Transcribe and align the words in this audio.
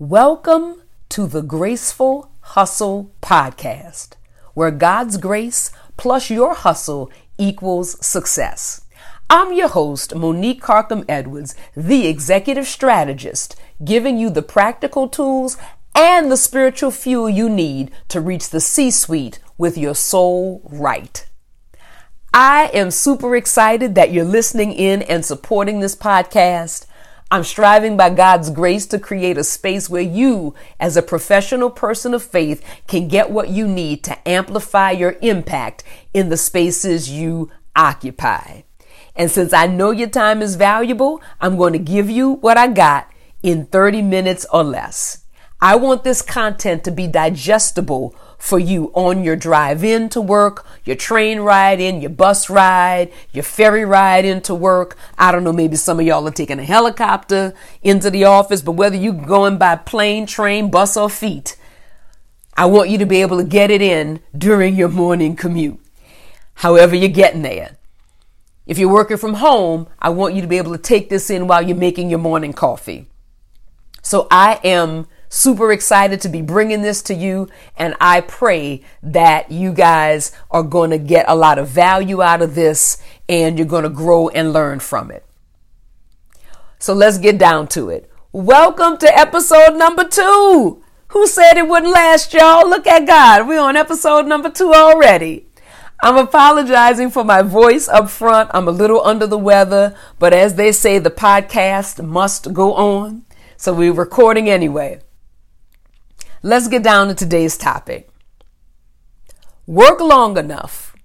Welcome 0.00 0.80
to 1.10 1.26
the 1.26 1.42
Graceful 1.42 2.30
Hustle 2.40 3.12
Podcast, 3.20 4.12
where 4.54 4.70
God's 4.70 5.18
grace 5.18 5.72
plus 5.98 6.30
your 6.30 6.54
hustle 6.54 7.10
equals 7.36 8.02
success. 8.02 8.86
I'm 9.28 9.52
your 9.52 9.68
host, 9.68 10.14
Monique 10.14 10.62
Carkham 10.62 11.04
Edwards, 11.06 11.54
the 11.76 12.06
executive 12.06 12.66
strategist, 12.66 13.60
giving 13.84 14.16
you 14.16 14.30
the 14.30 14.40
practical 14.40 15.06
tools 15.06 15.58
and 15.94 16.32
the 16.32 16.38
spiritual 16.38 16.92
fuel 16.92 17.28
you 17.28 17.50
need 17.50 17.90
to 18.08 18.22
reach 18.22 18.48
the 18.48 18.60
C 18.60 18.90
suite 18.90 19.38
with 19.58 19.76
your 19.76 19.94
soul 19.94 20.62
right. 20.64 21.26
I 22.32 22.70
am 22.72 22.90
super 22.90 23.36
excited 23.36 23.96
that 23.96 24.12
you're 24.12 24.24
listening 24.24 24.72
in 24.72 25.02
and 25.02 25.26
supporting 25.26 25.80
this 25.80 25.94
podcast. 25.94 26.86
I'm 27.32 27.44
striving 27.44 27.96
by 27.96 28.10
God's 28.10 28.50
grace 28.50 28.86
to 28.86 28.98
create 28.98 29.38
a 29.38 29.44
space 29.44 29.88
where 29.88 30.02
you, 30.02 30.54
as 30.80 30.96
a 30.96 31.02
professional 31.02 31.70
person 31.70 32.12
of 32.12 32.24
faith, 32.24 32.64
can 32.88 33.06
get 33.06 33.30
what 33.30 33.50
you 33.50 33.68
need 33.68 34.02
to 34.04 34.28
amplify 34.28 34.90
your 34.90 35.16
impact 35.22 35.84
in 36.12 36.28
the 36.28 36.36
spaces 36.36 37.08
you 37.08 37.48
occupy. 37.76 38.62
And 39.14 39.30
since 39.30 39.52
I 39.52 39.68
know 39.68 39.92
your 39.92 40.08
time 40.08 40.42
is 40.42 40.56
valuable, 40.56 41.22
I'm 41.40 41.56
going 41.56 41.72
to 41.72 41.78
give 41.78 42.10
you 42.10 42.32
what 42.32 42.56
I 42.56 42.66
got 42.66 43.08
in 43.44 43.66
30 43.66 44.02
minutes 44.02 44.44
or 44.52 44.64
less. 44.64 45.24
I 45.60 45.76
want 45.76 46.02
this 46.02 46.22
content 46.22 46.82
to 46.84 46.90
be 46.90 47.06
digestible 47.06 48.14
for 48.40 48.58
you 48.58 48.90
on 48.94 49.22
your 49.22 49.36
drive 49.36 49.84
in 49.84 50.08
to 50.08 50.20
work, 50.20 50.66
your 50.84 50.96
train 50.96 51.40
ride 51.40 51.78
in, 51.78 52.00
your 52.00 52.10
bus 52.10 52.48
ride, 52.48 53.12
your 53.32 53.44
ferry 53.44 53.84
ride 53.84 54.24
into 54.24 54.54
work. 54.54 54.96
I 55.18 55.30
don't 55.30 55.44
know, 55.44 55.52
maybe 55.52 55.76
some 55.76 56.00
of 56.00 56.06
y'all 56.06 56.26
are 56.26 56.32
taking 56.32 56.58
a 56.58 56.64
helicopter 56.64 57.54
into 57.82 58.10
the 58.10 58.24
office, 58.24 58.62
but 58.62 58.72
whether 58.72 58.96
you're 58.96 59.12
going 59.12 59.58
by 59.58 59.76
plane, 59.76 60.24
train, 60.24 60.70
bus, 60.70 60.96
or 60.96 61.10
feet, 61.10 61.58
I 62.56 62.64
want 62.64 62.88
you 62.88 62.96
to 62.96 63.06
be 63.06 63.20
able 63.20 63.36
to 63.36 63.44
get 63.44 63.70
it 63.70 63.82
in 63.82 64.20
during 64.36 64.74
your 64.74 64.88
morning 64.88 65.36
commute. 65.36 65.78
However, 66.54 66.96
you're 66.96 67.10
getting 67.10 67.42
there. 67.42 67.76
If 68.66 68.78
you're 68.78 68.92
working 68.92 69.18
from 69.18 69.34
home, 69.34 69.86
I 69.98 70.08
want 70.08 70.34
you 70.34 70.40
to 70.40 70.48
be 70.48 70.58
able 70.58 70.72
to 70.72 70.82
take 70.82 71.10
this 71.10 71.28
in 71.28 71.46
while 71.46 71.60
you're 71.60 71.76
making 71.76 72.08
your 72.08 72.18
morning 72.18 72.54
coffee. 72.54 73.06
So 74.02 74.26
I 74.30 74.60
am 74.64 75.06
super 75.30 75.72
excited 75.72 76.20
to 76.20 76.28
be 76.28 76.42
bringing 76.42 76.82
this 76.82 77.00
to 77.02 77.14
you. 77.14 77.48
And 77.78 77.94
I 78.00 78.20
pray 78.20 78.82
that 79.02 79.50
you 79.50 79.72
guys 79.72 80.32
are 80.50 80.64
going 80.64 80.90
to 80.90 80.98
get 80.98 81.24
a 81.28 81.36
lot 81.36 81.58
of 81.58 81.68
value 81.68 82.20
out 82.20 82.42
of 82.42 82.54
this 82.54 83.00
and 83.28 83.56
you're 83.56 83.66
going 83.66 83.84
to 83.84 83.88
grow 83.88 84.28
and 84.28 84.52
learn 84.52 84.80
from 84.80 85.10
it. 85.10 85.24
So 86.78 86.92
let's 86.92 87.16
get 87.16 87.38
down 87.38 87.68
to 87.68 87.90
it. 87.90 88.10
Welcome 88.32 88.98
to 88.98 89.18
episode 89.18 89.76
number 89.76 90.04
two. 90.04 90.82
Who 91.08 91.26
said 91.26 91.56
it 91.56 91.68
wouldn't 91.68 91.92
last, 91.92 92.34
y'all? 92.34 92.68
Look 92.68 92.86
at 92.86 93.06
God. 93.06 93.46
We're 93.46 93.60
on 93.60 93.76
episode 93.76 94.26
number 94.26 94.50
two 94.50 94.72
already. 94.72 95.46
I'm 96.02 96.16
apologizing 96.16 97.10
for 97.10 97.24
my 97.24 97.42
voice 97.42 97.86
up 97.88 98.08
front. 98.08 98.50
I'm 98.54 98.66
a 98.66 98.72
little 98.72 99.04
under 99.04 99.26
the 99.26 99.38
weather, 99.38 99.94
but 100.18 100.32
as 100.32 100.54
they 100.54 100.72
say, 100.72 100.98
the 100.98 101.10
podcast 101.10 102.02
must 102.02 102.52
go 102.52 102.74
on. 102.74 103.24
So 103.56 103.74
we're 103.74 103.92
recording 103.92 104.48
anyway. 104.48 105.00
Let's 106.42 106.68
get 106.68 106.82
down 106.82 107.08
to 107.08 107.14
today's 107.14 107.58
topic. 107.58 108.08
Work 109.66 110.00
long 110.00 110.38
enough 110.38 110.96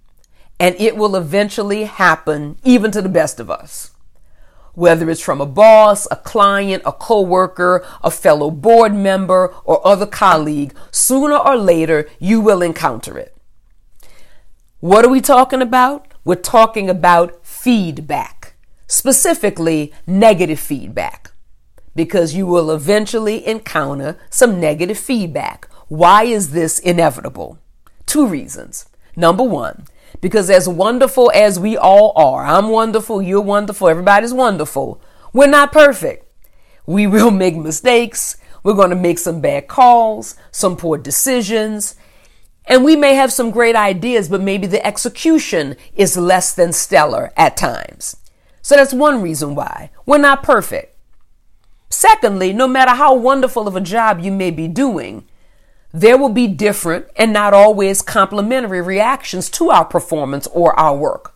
and 0.61 0.73
it 0.79 0.95
will 0.95 1.17
eventually 1.17 1.83
happen 1.83 2.57
even 2.63 2.89
to 2.91 3.01
the 3.01 3.09
best 3.09 3.41
of 3.41 3.51
us. 3.51 3.91
Whether 4.75 5.09
it's 5.09 5.19
from 5.19 5.41
a 5.41 5.45
boss, 5.45 6.07
a 6.09 6.15
client, 6.15 6.83
a 6.85 6.93
coworker, 6.93 7.85
a 8.01 8.09
fellow 8.09 8.49
board 8.49 8.95
member, 8.95 9.53
or 9.65 9.85
other 9.85 10.05
colleague, 10.05 10.73
sooner 10.89 11.35
or 11.35 11.57
later 11.57 12.07
you 12.17 12.39
will 12.39 12.61
encounter 12.61 13.17
it. 13.17 13.35
What 14.79 15.03
are 15.03 15.11
we 15.11 15.19
talking 15.19 15.61
about? 15.61 16.13
We're 16.23 16.35
talking 16.35 16.89
about 16.89 17.45
feedback, 17.45 18.53
specifically 18.87 19.91
negative 20.07 20.61
feedback 20.61 21.31
because 21.95 22.35
you 22.35 22.45
will 22.45 22.71
eventually 22.71 23.45
encounter 23.47 24.17
some 24.29 24.59
negative 24.59 24.97
feedback. 24.97 25.67
Why 25.87 26.23
is 26.23 26.51
this 26.51 26.79
inevitable? 26.79 27.57
Two 28.05 28.27
reasons. 28.27 28.87
Number 29.15 29.43
one, 29.43 29.85
because 30.21 30.49
as 30.49 30.67
wonderful 30.67 31.31
as 31.33 31.59
we 31.59 31.77
all 31.77 32.11
are, 32.15 32.45
I'm 32.45 32.69
wonderful, 32.69 33.21
you're 33.21 33.41
wonderful, 33.41 33.87
everybody's 33.87 34.33
wonderful, 34.33 35.01
we're 35.31 35.47
not 35.47 35.71
perfect. 35.71 36.25
We 36.85 37.07
will 37.07 37.31
make 37.45 37.55
mistakes. 37.55 38.37
We're 38.63 38.73
going 38.73 38.89
to 38.89 38.95
make 38.95 39.19
some 39.19 39.41
bad 39.41 39.67
calls, 39.67 40.35
some 40.51 40.75
poor 40.75 40.97
decisions, 40.97 41.95
and 42.67 42.83
we 42.83 42.95
may 42.95 43.13
have 43.13 43.31
some 43.31 43.51
great 43.51 43.75
ideas, 43.75 44.27
but 44.27 44.41
maybe 44.41 44.65
the 44.65 44.85
execution 44.85 45.75
is 45.95 46.17
less 46.17 46.53
than 46.53 46.73
stellar 46.73 47.31
at 47.37 47.57
times. 47.57 48.17
So 48.61 48.75
that's 48.75 48.93
one 48.93 49.21
reason 49.21 49.53
why. 49.53 49.91
We're 50.05 50.17
not 50.17 50.41
perfect. 50.41 50.94
Secondly, 51.89 52.53
no 52.53 52.67
matter 52.67 52.91
how 52.91 53.13
wonderful 53.13 53.67
of 53.67 53.75
a 53.75 53.81
job 53.81 54.19
you 54.19 54.31
may 54.31 54.51
be 54.51 54.67
doing, 54.67 55.27
there 55.93 56.17
will 56.17 56.29
be 56.29 56.47
different 56.47 57.07
and 57.15 57.31
not 57.31 57.53
always 57.53 58.01
complementary 58.01 58.81
reactions 58.81 59.49
to 59.51 59.69
our 59.69 59.85
performance 59.85 60.47
or 60.47 60.77
our 60.77 60.95
work. 60.95 61.33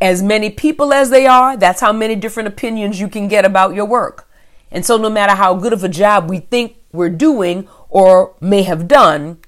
As 0.00 0.22
many 0.22 0.50
people 0.50 0.92
as 0.92 1.10
they 1.10 1.26
are, 1.26 1.56
that's 1.56 1.80
how 1.80 1.92
many 1.92 2.16
different 2.16 2.48
opinions 2.48 2.98
you 2.98 3.08
can 3.08 3.28
get 3.28 3.44
about 3.44 3.74
your 3.74 3.84
work. 3.84 4.28
And 4.72 4.84
so, 4.84 4.96
no 4.96 5.08
matter 5.08 5.34
how 5.36 5.54
good 5.54 5.72
of 5.72 5.84
a 5.84 5.88
job 5.88 6.28
we 6.28 6.38
think 6.38 6.76
we're 6.92 7.10
doing 7.10 7.68
or 7.88 8.34
may 8.40 8.62
have 8.62 8.88
done, 8.88 9.38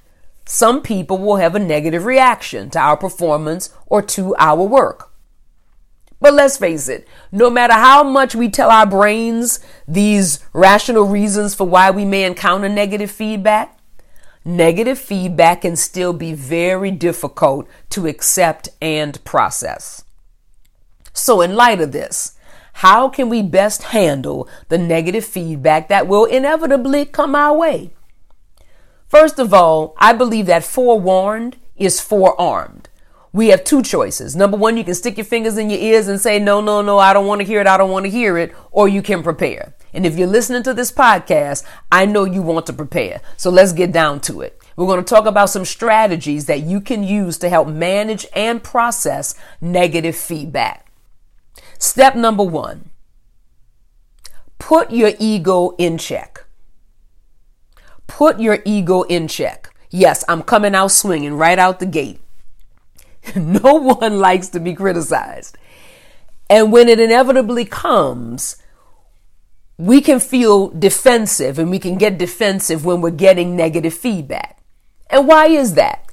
some 0.45 0.81
people 0.81 1.17
will 1.17 1.37
have 1.37 1.55
a 1.55 1.59
negative 1.59 2.05
reaction 2.05 2.69
to 2.69 2.79
our 2.79 2.95
performance 2.95 3.73
or 3.87 4.01
to 4.03 4.35
our 4.37 4.63
work. 4.63 5.11
But 6.19 6.33
let's 6.33 6.57
face 6.57 6.87
it, 6.87 7.07
no 7.31 7.49
matter 7.49 7.73
how 7.73 8.03
much 8.03 8.35
we 8.35 8.49
tell 8.49 8.71
our 8.71 8.85
brains 8.85 9.59
these 9.87 10.39
rational 10.53 11.05
reasons 11.05 11.53
for 11.53 11.67
why 11.67 11.91
we 11.91 12.05
may 12.05 12.23
encounter 12.23 12.69
negative 12.69 13.11
feedback, 13.11 13.77
negative 14.43 14.97
feedback 14.97 15.61
can 15.61 15.75
still 15.75 16.13
be 16.13 16.33
very 16.33 16.91
difficult 16.91 17.67
to 17.89 18.07
accept 18.07 18.69
and 18.81 19.23
process. 19.25 20.03
So, 21.13 21.41
in 21.41 21.55
light 21.55 21.81
of 21.81 21.91
this, 21.91 22.37
how 22.79 23.07
can 23.07 23.29
we 23.29 23.41
best 23.41 23.83
handle 23.83 24.49
the 24.67 24.77
negative 24.77 25.25
feedback 25.25 25.87
that 25.89 26.07
will 26.07 26.25
inevitably 26.25 27.05
come 27.05 27.35
our 27.35 27.55
way? 27.55 27.91
First 29.07 29.39
of 29.39 29.53
all, 29.53 29.95
I 29.97 30.13
believe 30.13 30.45
that 30.47 30.63
forewarned 30.63 31.57
is 31.77 32.01
forearmed 32.01 32.84
we 33.35 33.49
have 33.49 33.65
two 33.65 33.83
choices. 33.83 34.33
Number 34.33 34.55
one, 34.55 34.77
you 34.77 34.85
can 34.85 34.95
stick 34.95 35.17
your 35.17 35.25
fingers 35.25 35.57
in 35.57 35.69
your 35.69 35.81
ears 35.81 36.07
and 36.07 36.21
say, 36.21 36.39
no, 36.39 36.61
no, 36.61 36.81
no, 36.81 36.97
I 36.99 37.11
don't 37.11 37.27
want 37.27 37.41
to 37.41 37.45
hear 37.45 37.59
it. 37.59 37.67
I 37.67 37.75
don't 37.75 37.91
want 37.91 38.05
to 38.05 38.09
hear 38.09 38.37
it. 38.37 38.55
Or 38.71 38.87
you 38.87 39.01
can 39.01 39.23
prepare. 39.23 39.75
And 39.93 40.05
if 40.05 40.17
you're 40.17 40.25
listening 40.25 40.63
to 40.63 40.73
this 40.73 40.89
podcast, 40.89 41.65
I 41.91 42.05
know 42.05 42.23
you 42.23 42.41
want 42.41 42.65
to 42.67 42.73
prepare. 42.73 43.19
So 43.35 43.49
let's 43.49 43.73
get 43.73 43.91
down 43.91 44.21
to 44.21 44.39
it. 44.39 44.57
We're 44.77 44.85
going 44.85 45.03
to 45.03 45.09
talk 45.09 45.25
about 45.25 45.49
some 45.49 45.65
strategies 45.65 46.45
that 46.45 46.61
you 46.61 46.79
can 46.79 47.03
use 47.03 47.37
to 47.39 47.49
help 47.49 47.67
manage 47.67 48.25
and 48.33 48.63
process 48.63 49.35
negative 49.59 50.15
feedback. 50.15 50.89
Step 51.77 52.15
number 52.15 52.43
one, 52.43 52.89
put 54.59 54.91
your 54.91 55.11
ego 55.19 55.71
in 55.71 55.97
check. 55.97 56.45
Put 58.07 58.39
your 58.39 58.59
ego 58.63 59.01
in 59.01 59.27
check. 59.27 59.75
Yes, 59.89 60.23
I'm 60.29 60.41
coming 60.41 60.73
out 60.73 60.91
swinging 60.91 61.33
right 61.33 61.59
out 61.59 61.81
the 61.81 61.85
gate. 61.85 62.21
no 63.35 63.73
one 63.75 64.19
likes 64.19 64.49
to 64.49 64.59
be 64.59 64.73
criticized. 64.73 65.57
And 66.49 66.71
when 66.71 66.89
it 66.89 66.99
inevitably 66.99 67.65
comes, 67.65 68.57
we 69.77 70.01
can 70.01 70.19
feel 70.19 70.69
defensive 70.69 71.59
and 71.59 71.69
we 71.69 71.79
can 71.79 71.97
get 71.97 72.17
defensive 72.17 72.85
when 72.85 73.01
we're 73.01 73.11
getting 73.11 73.55
negative 73.55 73.93
feedback. 73.93 74.59
And 75.09 75.27
why 75.27 75.47
is 75.47 75.73
that? 75.73 76.05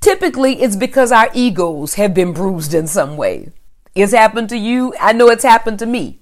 Typically, 0.00 0.62
it's 0.62 0.76
because 0.76 1.12
our 1.12 1.30
egos 1.34 1.94
have 1.94 2.14
been 2.14 2.32
bruised 2.32 2.74
in 2.74 2.86
some 2.86 3.16
way. 3.16 3.52
It's 3.94 4.12
happened 4.12 4.48
to 4.48 4.56
you. 4.56 4.94
I 4.98 5.12
know 5.12 5.28
it's 5.28 5.44
happened 5.44 5.78
to 5.80 5.86
me. 5.86 6.20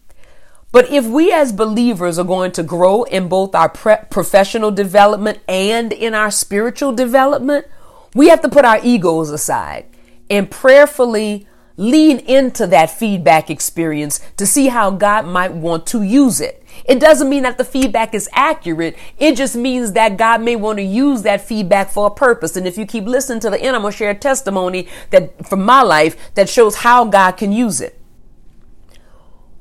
But 0.72 0.90
if 0.90 1.04
we 1.06 1.32
as 1.32 1.52
believers 1.52 2.18
are 2.18 2.24
going 2.24 2.52
to 2.52 2.62
grow 2.62 3.02
in 3.04 3.28
both 3.28 3.54
our 3.54 3.68
pre- 3.68 3.96
professional 4.10 4.70
development 4.70 5.40
and 5.48 5.92
in 5.92 6.14
our 6.14 6.30
spiritual 6.30 6.92
development, 6.92 7.66
we 8.14 8.28
have 8.28 8.42
to 8.42 8.48
put 8.48 8.64
our 8.64 8.80
egos 8.82 9.30
aside 9.30 9.89
and 10.30 10.50
prayerfully 10.50 11.46
lean 11.76 12.18
into 12.20 12.66
that 12.66 12.90
feedback 12.90 13.50
experience 13.50 14.20
to 14.36 14.46
see 14.46 14.68
how 14.68 14.90
God 14.90 15.26
might 15.26 15.52
want 15.52 15.86
to 15.88 16.02
use 16.02 16.40
it. 16.40 16.62
It 16.84 17.00
doesn't 17.00 17.28
mean 17.28 17.42
that 17.44 17.58
the 17.58 17.64
feedback 17.64 18.14
is 18.14 18.28
accurate. 18.32 18.96
It 19.18 19.36
just 19.36 19.56
means 19.56 19.92
that 19.92 20.16
God 20.16 20.42
may 20.42 20.56
want 20.56 20.78
to 20.78 20.82
use 20.82 21.22
that 21.22 21.40
feedback 21.40 21.90
for 21.90 22.06
a 22.06 22.10
purpose. 22.10 22.56
And 22.56 22.66
if 22.66 22.76
you 22.76 22.86
keep 22.86 23.04
listening 23.04 23.40
to 23.40 23.50
the 23.50 23.60
end, 23.60 23.74
I'm 23.74 23.82
going 23.82 23.92
to 23.92 23.96
share 23.96 24.10
a 24.10 24.14
testimony 24.14 24.88
that 25.10 25.46
from 25.46 25.64
my 25.64 25.82
life 25.82 26.34
that 26.34 26.48
shows 26.48 26.76
how 26.76 27.06
God 27.06 27.32
can 27.32 27.50
use 27.50 27.80
it. 27.80 27.98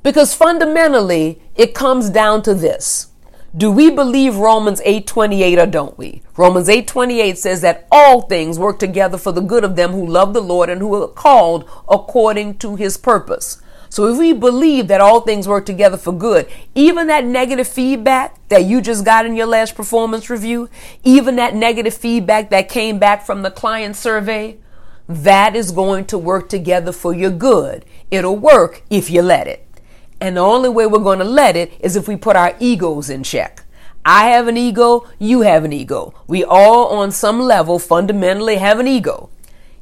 Because 0.02 0.34
fundamentally, 0.34 1.42
it 1.54 1.74
comes 1.74 2.10
down 2.10 2.42
to 2.42 2.54
this. 2.54 3.09
Do 3.56 3.72
we 3.72 3.90
believe 3.90 4.36
Romans 4.36 4.80
8:28 4.84 5.58
or 5.58 5.66
don't 5.66 5.98
we? 5.98 6.22
Romans 6.36 6.68
8:28 6.68 7.36
says 7.36 7.62
that 7.62 7.88
all 7.90 8.20
things 8.20 8.60
work 8.60 8.78
together 8.78 9.18
for 9.18 9.32
the 9.32 9.40
good 9.40 9.64
of 9.64 9.74
them 9.74 9.90
who 9.90 10.06
love 10.06 10.34
the 10.34 10.40
Lord 10.40 10.70
and 10.70 10.80
who 10.80 10.94
are 11.02 11.08
called 11.08 11.64
according 11.88 12.58
to 12.58 12.76
his 12.76 12.96
purpose. 12.96 13.60
So 13.88 14.06
if 14.06 14.18
we 14.18 14.32
believe 14.32 14.86
that 14.86 15.00
all 15.00 15.22
things 15.22 15.48
work 15.48 15.66
together 15.66 15.96
for 15.96 16.12
good, 16.12 16.46
even 16.76 17.08
that 17.08 17.24
negative 17.24 17.66
feedback 17.66 18.36
that 18.50 18.66
you 18.66 18.80
just 18.80 19.04
got 19.04 19.26
in 19.26 19.34
your 19.34 19.48
last 19.48 19.74
performance 19.74 20.30
review, 20.30 20.68
even 21.02 21.34
that 21.34 21.56
negative 21.56 21.94
feedback 21.94 22.50
that 22.50 22.68
came 22.68 23.00
back 23.00 23.26
from 23.26 23.42
the 23.42 23.50
client 23.50 23.96
survey, 23.96 24.58
that 25.08 25.56
is 25.56 25.72
going 25.72 26.04
to 26.04 26.16
work 26.16 26.48
together 26.48 26.92
for 26.92 27.12
your 27.12 27.32
good. 27.32 27.84
It'll 28.12 28.36
work 28.36 28.84
if 28.90 29.10
you 29.10 29.22
let 29.22 29.48
it. 29.48 29.66
And 30.20 30.36
the 30.36 30.40
only 30.40 30.68
way 30.68 30.86
we're 30.86 30.98
going 30.98 31.18
to 31.18 31.24
let 31.24 31.56
it 31.56 31.72
is 31.80 31.96
if 31.96 32.06
we 32.06 32.16
put 32.16 32.36
our 32.36 32.54
egos 32.60 33.08
in 33.08 33.22
check. 33.22 33.64
I 34.04 34.28
have 34.30 34.48
an 34.48 34.56
ego, 34.56 35.08
you 35.18 35.42
have 35.42 35.64
an 35.64 35.72
ego. 35.72 36.14
We 36.26 36.42
all, 36.44 36.88
on 36.88 37.12
some 37.12 37.40
level, 37.40 37.78
fundamentally 37.78 38.56
have 38.56 38.78
an 38.78 38.88
ego. 38.88 39.30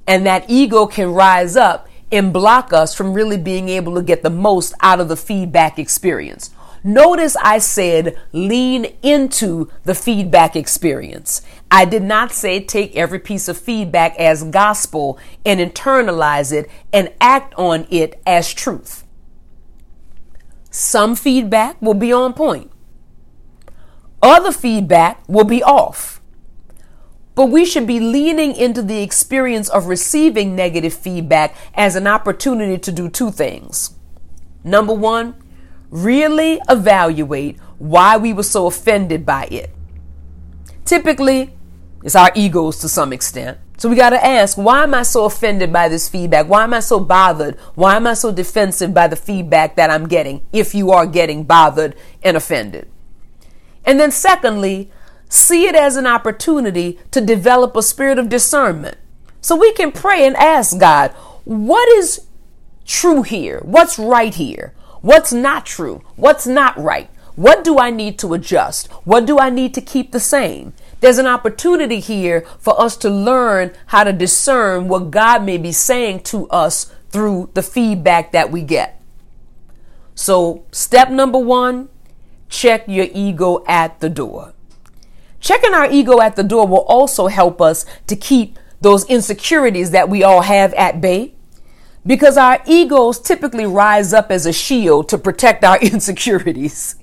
And 0.06 0.26
that 0.26 0.48
ego 0.48 0.86
can 0.86 1.12
rise 1.12 1.56
up 1.56 1.88
and 2.10 2.32
block 2.32 2.72
us 2.72 2.94
from 2.94 3.12
really 3.12 3.36
being 3.36 3.68
able 3.68 3.94
to 3.94 4.02
get 4.02 4.22
the 4.22 4.30
most 4.30 4.74
out 4.80 5.00
of 5.00 5.08
the 5.08 5.16
feedback 5.16 5.78
experience. 5.78 6.50
Notice 6.84 7.36
I 7.42 7.58
said 7.58 8.18
lean 8.32 8.86
into 9.02 9.70
the 9.84 9.94
feedback 9.94 10.56
experience. 10.56 11.42
I 11.70 11.84
did 11.84 12.02
not 12.02 12.32
say 12.32 12.60
take 12.60 12.96
every 12.96 13.18
piece 13.18 13.48
of 13.48 13.58
feedback 13.58 14.16
as 14.16 14.44
gospel 14.44 15.18
and 15.44 15.60
internalize 15.60 16.52
it 16.52 16.70
and 16.92 17.12
act 17.20 17.54
on 17.54 17.86
it 17.90 18.20
as 18.26 18.54
truth. 18.54 19.04
Some 20.70 21.16
feedback 21.16 21.80
will 21.80 21.94
be 21.94 22.12
on 22.12 22.34
point. 22.34 22.70
Other 24.22 24.52
feedback 24.52 25.22
will 25.28 25.44
be 25.44 25.62
off. 25.62 26.20
But 27.34 27.46
we 27.46 27.64
should 27.64 27.86
be 27.86 28.00
leaning 28.00 28.54
into 28.54 28.82
the 28.82 29.00
experience 29.00 29.68
of 29.68 29.86
receiving 29.86 30.56
negative 30.56 30.92
feedback 30.92 31.54
as 31.74 31.94
an 31.94 32.06
opportunity 32.06 32.78
to 32.78 32.90
do 32.90 33.08
two 33.08 33.30
things. 33.30 33.94
Number 34.64 34.92
one, 34.92 35.34
really 35.88 36.60
evaluate 36.68 37.58
why 37.78 38.16
we 38.16 38.32
were 38.32 38.42
so 38.42 38.66
offended 38.66 39.24
by 39.24 39.44
it. 39.44 39.70
Typically, 40.84 41.54
it's 42.02 42.16
our 42.16 42.32
egos 42.34 42.78
to 42.78 42.88
some 42.88 43.12
extent. 43.12 43.58
So 43.78 43.88
we 43.88 43.94
got 43.94 44.10
to 44.10 44.24
ask, 44.24 44.58
why 44.58 44.82
am 44.82 44.92
I 44.92 45.04
so 45.04 45.24
offended 45.24 45.72
by 45.72 45.88
this 45.88 46.08
feedback? 46.08 46.48
Why 46.48 46.64
am 46.64 46.74
I 46.74 46.80
so 46.80 46.98
bothered? 46.98 47.56
Why 47.76 47.94
am 47.94 48.08
I 48.08 48.14
so 48.14 48.32
defensive 48.32 48.92
by 48.92 49.06
the 49.06 49.14
feedback 49.14 49.76
that 49.76 49.88
I'm 49.88 50.08
getting 50.08 50.44
if 50.52 50.74
you 50.74 50.90
are 50.90 51.06
getting 51.06 51.44
bothered 51.44 51.94
and 52.24 52.36
offended? 52.36 52.90
And 53.84 54.00
then, 54.00 54.10
secondly, 54.10 54.90
see 55.28 55.66
it 55.66 55.76
as 55.76 55.94
an 55.94 56.08
opportunity 56.08 56.98
to 57.12 57.20
develop 57.20 57.76
a 57.76 57.82
spirit 57.82 58.18
of 58.18 58.28
discernment. 58.28 58.96
So 59.40 59.54
we 59.54 59.72
can 59.72 59.92
pray 59.92 60.26
and 60.26 60.34
ask 60.36 60.76
God, 60.76 61.12
what 61.44 61.88
is 61.96 62.26
true 62.84 63.22
here? 63.22 63.60
What's 63.62 63.96
right 63.96 64.34
here? 64.34 64.74
What's 65.02 65.32
not 65.32 65.64
true? 65.64 66.02
What's 66.16 66.48
not 66.48 66.76
right? 66.76 67.08
What 67.36 67.62
do 67.62 67.78
I 67.78 67.90
need 67.90 68.18
to 68.18 68.34
adjust? 68.34 68.88
What 69.04 69.24
do 69.24 69.38
I 69.38 69.50
need 69.50 69.72
to 69.74 69.80
keep 69.80 70.10
the 70.10 70.18
same? 70.18 70.72
There's 71.00 71.18
an 71.18 71.26
opportunity 71.26 72.00
here 72.00 72.42
for 72.58 72.80
us 72.80 72.96
to 72.98 73.10
learn 73.10 73.72
how 73.86 74.04
to 74.04 74.12
discern 74.12 74.88
what 74.88 75.10
God 75.10 75.44
may 75.44 75.58
be 75.58 75.72
saying 75.72 76.20
to 76.24 76.48
us 76.48 76.92
through 77.10 77.50
the 77.54 77.62
feedback 77.62 78.32
that 78.32 78.50
we 78.50 78.62
get. 78.62 79.00
So, 80.14 80.64
step 80.72 81.10
number 81.10 81.38
one, 81.38 81.88
check 82.48 82.84
your 82.88 83.06
ego 83.12 83.64
at 83.68 84.00
the 84.00 84.08
door. 84.08 84.54
Checking 85.40 85.74
our 85.74 85.88
ego 85.90 86.20
at 86.20 86.34
the 86.34 86.42
door 86.42 86.66
will 86.66 86.84
also 86.88 87.28
help 87.28 87.60
us 87.60 87.86
to 88.08 88.16
keep 88.16 88.58
those 88.80 89.04
insecurities 89.06 89.92
that 89.92 90.08
we 90.08 90.24
all 90.24 90.42
have 90.42 90.74
at 90.74 91.00
bay 91.00 91.34
because 92.06 92.36
our 92.36 92.60
egos 92.66 93.20
typically 93.20 93.66
rise 93.66 94.12
up 94.12 94.30
as 94.30 94.46
a 94.46 94.52
shield 94.52 95.08
to 95.10 95.18
protect 95.18 95.62
our 95.62 95.78
insecurities. 95.82 96.96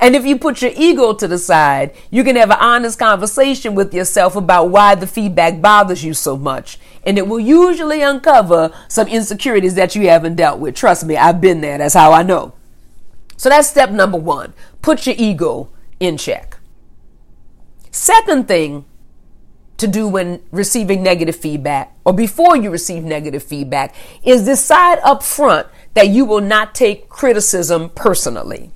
And 0.00 0.16
if 0.16 0.24
you 0.24 0.38
put 0.38 0.62
your 0.62 0.72
ego 0.74 1.12
to 1.12 1.28
the 1.28 1.38
side, 1.38 1.94
you 2.10 2.24
can 2.24 2.34
have 2.36 2.50
an 2.50 2.56
honest 2.58 2.98
conversation 2.98 3.74
with 3.74 3.92
yourself 3.92 4.34
about 4.34 4.70
why 4.70 4.94
the 4.94 5.06
feedback 5.06 5.60
bothers 5.60 6.02
you 6.02 6.14
so 6.14 6.38
much. 6.38 6.78
And 7.04 7.18
it 7.18 7.28
will 7.28 7.40
usually 7.40 8.00
uncover 8.00 8.72
some 8.88 9.08
insecurities 9.08 9.74
that 9.74 9.94
you 9.94 10.08
haven't 10.08 10.36
dealt 10.36 10.58
with. 10.58 10.74
Trust 10.74 11.04
me, 11.04 11.18
I've 11.18 11.40
been 11.40 11.60
there. 11.60 11.76
That's 11.76 11.94
how 11.94 12.12
I 12.12 12.22
know. 12.22 12.54
So 13.36 13.50
that's 13.50 13.68
step 13.68 13.90
number 13.90 14.18
one. 14.18 14.54
Put 14.80 15.06
your 15.06 15.16
ego 15.18 15.68
in 15.98 16.16
check. 16.16 16.58
Second 17.90 18.48
thing 18.48 18.86
to 19.76 19.86
do 19.86 20.08
when 20.08 20.42
receiving 20.50 21.02
negative 21.02 21.36
feedback 21.36 21.94
or 22.04 22.12
before 22.12 22.56
you 22.56 22.70
receive 22.70 23.02
negative 23.02 23.42
feedback 23.42 23.94
is 24.22 24.44
decide 24.44 24.98
up 25.02 25.22
front 25.22 25.66
that 25.94 26.08
you 26.08 26.24
will 26.24 26.40
not 26.40 26.74
take 26.74 27.08
criticism 27.08 27.90
personally. 27.90 28.70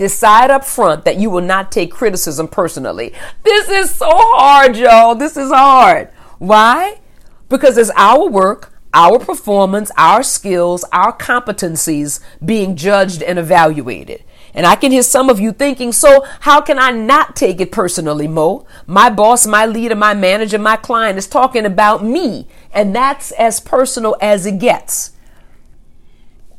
Decide 0.00 0.50
up 0.50 0.64
front 0.64 1.04
that 1.04 1.18
you 1.18 1.28
will 1.28 1.42
not 1.42 1.70
take 1.70 1.92
criticism 1.92 2.48
personally. 2.48 3.12
This 3.42 3.68
is 3.68 3.94
so 3.94 4.08
hard, 4.10 4.74
y'all. 4.74 5.14
This 5.14 5.36
is 5.36 5.50
hard. 5.50 6.08
Why? 6.38 7.00
Because 7.50 7.76
it's 7.76 7.90
our 7.94 8.26
work, 8.26 8.72
our 8.94 9.18
performance, 9.18 9.90
our 9.98 10.22
skills, 10.22 10.86
our 10.90 11.14
competencies 11.14 12.18
being 12.42 12.76
judged 12.76 13.22
and 13.22 13.38
evaluated. 13.38 14.24
And 14.54 14.64
I 14.64 14.74
can 14.74 14.90
hear 14.90 15.02
some 15.02 15.28
of 15.28 15.38
you 15.38 15.52
thinking, 15.52 15.92
so 15.92 16.24
how 16.40 16.62
can 16.62 16.78
I 16.78 16.92
not 16.92 17.36
take 17.36 17.60
it 17.60 17.70
personally, 17.70 18.26
Mo? 18.26 18.66
My 18.86 19.10
boss, 19.10 19.46
my 19.46 19.66
leader, 19.66 19.96
my 19.96 20.14
manager, 20.14 20.58
my 20.58 20.76
client 20.76 21.18
is 21.18 21.26
talking 21.26 21.66
about 21.66 22.02
me, 22.02 22.48
and 22.72 22.96
that's 22.96 23.32
as 23.32 23.60
personal 23.60 24.16
as 24.22 24.46
it 24.46 24.58
gets. 24.60 25.12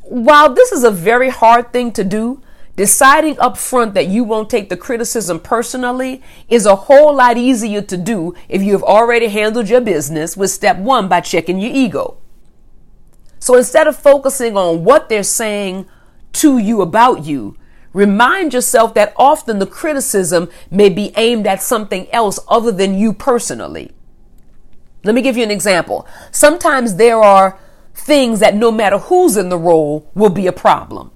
While 0.02 0.54
this 0.54 0.70
is 0.70 0.84
a 0.84 0.92
very 0.92 1.30
hard 1.30 1.72
thing 1.72 1.90
to 1.94 2.04
do, 2.04 2.40
Deciding 2.74 3.38
up 3.38 3.58
front 3.58 3.92
that 3.94 4.06
you 4.06 4.24
won't 4.24 4.48
take 4.48 4.70
the 4.70 4.78
criticism 4.78 5.38
personally 5.38 6.22
is 6.48 6.64
a 6.64 6.74
whole 6.74 7.14
lot 7.14 7.36
easier 7.36 7.82
to 7.82 7.96
do 7.98 8.34
if 8.48 8.62
you 8.62 8.72
have 8.72 8.82
already 8.82 9.28
handled 9.28 9.68
your 9.68 9.82
business 9.82 10.36
with 10.36 10.50
step 10.50 10.78
one 10.78 11.06
by 11.06 11.20
checking 11.20 11.58
your 11.58 11.70
ego. 11.70 12.16
So 13.38 13.56
instead 13.56 13.86
of 13.86 13.96
focusing 13.96 14.56
on 14.56 14.84
what 14.84 15.08
they're 15.10 15.22
saying 15.22 15.86
to 16.34 16.56
you 16.56 16.80
about 16.80 17.26
you, 17.26 17.58
remind 17.92 18.54
yourself 18.54 18.94
that 18.94 19.12
often 19.16 19.58
the 19.58 19.66
criticism 19.66 20.48
may 20.70 20.88
be 20.88 21.12
aimed 21.16 21.46
at 21.46 21.62
something 21.62 22.10
else 22.10 22.38
other 22.48 22.72
than 22.72 22.96
you 22.96 23.12
personally. 23.12 23.92
Let 25.04 25.14
me 25.14 25.20
give 25.20 25.36
you 25.36 25.42
an 25.42 25.50
example. 25.50 26.06
Sometimes 26.30 26.94
there 26.94 27.18
are 27.18 27.58
things 27.94 28.40
that 28.40 28.54
no 28.54 28.72
matter 28.72 28.96
who's 28.96 29.36
in 29.36 29.50
the 29.50 29.58
role 29.58 30.10
will 30.14 30.30
be 30.30 30.46
a 30.46 30.52
problem. 30.52 31.10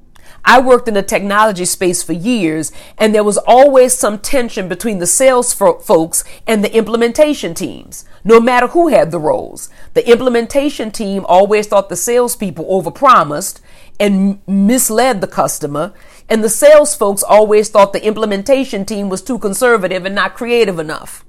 I 0.48 0.60
worked 0.60 0.86
in 0.86 0.94
the 0.94 1.02
technology 1.02 1.64
space 1.64 2.04
for 2.04 2.12
years, 2.12 2.70
and 2.96 3.12
there 3.12 3.24
was 3.24 3.36
always 3.36 3.94
some 3.94 4.20
tension 4.20 4.68
between 4.68 5.00
the 5.00 5.06
sales 5.06 5.52
fo- 5.52 5.80
folks 5.80 6.22
and 6.46 6.62
the 6.62 6.72
implementation 6.72 7.52
teams, 7.52 8.04
no 8.22 8.38
matter 8.38 8.68
who 8.68 8.86
had 8.86 9.10
the 9.10 9.18
roles. 9.18 9.68
The 9.94 10.08
implementation 10.08 10.92
team 10.92 11.26
always 11.28 11.66
thought 11.66 11.88
the 11.88 11.96
salespeople 11.96 12.64
overpromised 12.64 13.60
and 13.98 14.40
misled 14.46 15.20
the 15.20 15.26
customer, 15.26 15.92
and 16.28 16.44
the 16.44 16.48
sales 16.48 16.94
folks 16.94 17.24
always 17.24 17.68
thought 17.68 17.92
the 17.92 18.06
implementation 18.06 18.84
team 18.84 19.08
was 19.08 19.22
too 19.22 19.40
conservative 19.40 20.04
and 20.04 20.14
not 20.14 20.34
creative 20.34 20.78
enough. 20.78 21.24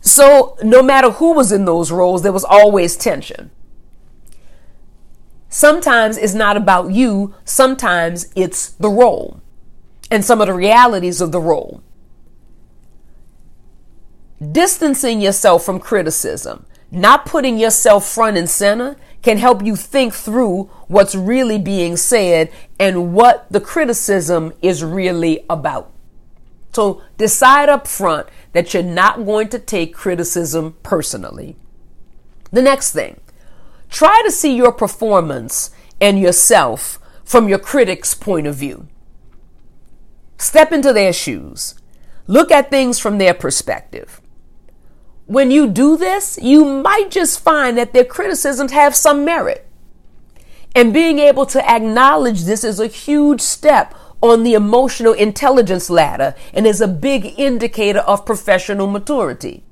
So, 0.00 0.56
no 0.62 0.82
matter 0.82 1.10
who 1.10 1.32
was 1.32 1.50
in 1.50 1.64
those 1.64 1.90
roles, 1.90 2.22
there 2.22 2.32
was 2.32 2.44
always 2.44 2.96
tension. 2.96 3.50
Sometimes 5.50 6.16
it's 6.16 6.32
not 6.32 6.56
about 6.56 6.92
you, 6.92 7.34
sometimes 7.44 8.32
it's 8.36 8.70
the 8.70 8.88
role 8.88 9.42
and 10.08 10.24
some 10.24 10.40
of 10.40 10.46
the 10.46 10.54
realities 10.54 11.20
of 11.20 11.32
the 11.32 11.40
role. 11.40 11.82
Distancing 14.40 15.20
yourself 15.20 15.64
from 15.64 15.80
criticism, 15.80 16.66
not 16.92 17.26
putting 17.26 17.58
yourself 17.58 18.08
front 18.08 18.36
and 18.36 18.48
center, 18.48 18.96
can 19.22 19.38
help 19.38 19.62
you 19.62 19.76
think 19.76 20.14
through 20.14 20.64
what's 20.86 21.14
really 21.14 21.58
being 21.58 21.96
said 21.96 22.50
and 22.78 23.12
what 23.12 23.46
the 23.50 23.60
criticism 23.60 24.52
is 24.62 24.82
really 24.82 25.44
about. 25.50 25.92
So 26.72 27.02
decide 27.18 27.68
up 27.68 27.88
front 27.88 28.28
that 28.52 28.72
you're 28.72 28.82
not 28.82 29.26
going 29.26 29.48
to 29.48 29.58
take 29.58 29.94
criticism 29.94 30.76
personally. 30.84 31.56
The 32.52 32.62
next 32.62 32.92
thing, 32.92 33.20
Try 33.90 34.22
to 34.24 34.30
see 34.30 34.54
your 34.54 34.72
performance 34.72 35.70
and 36.00 36.18
yourself 36.18 36.98
from 37.24 37.48
your 37.48 37.58
critic's 37.58 38.14
point 38.14 38.46
of 38.46 38.54
view. 38.56 38.88
Step 40.38 40.72
into 40.72 40.92
their 40.92 41.12
shoes. 41.12 41.74
Look 42.26 42.50
at 42.50 42.70
things 42.70 42.98
from 42.98 43.18
their 43.18 43.34
perspective. 43.34 44.20
When 45.26 45.50
you 45.50 45.68
do 45.68 45.96
this, 45.96 46.38
you 46.40 46.64
might 46.64 47.10
just 47.10 47.40
find 47.40 47.76
that 47.76 47.92
their 47.92 48.04
criticisms 48.04 48.72
have 48.72 48.96
some 48.96 49.24
merit. 49.24 49.66
And 50.74 50.94
being 50.94 51.18
able 51.18 51.46
to 51.46 51.68
acknowledge 51.68 52.42
this 52.42 52.64
is 52.64 52.80
a 52.80 52.86
huge 52.86 53.40
step 53.40 53.94
on 54.22 54.44
the 54.44 54.54
emotional 54.54 55.12
intelligence 55.12 55.90
ladder 55.90 56.34
and 56.52 56.66
is 56.66 56.80
a 56.80 56.88
big 56.88 57.34
indicator 57.38 58.00
of 58.00 58.26
professional 58.26 58.86
maturity. 58.86 59.64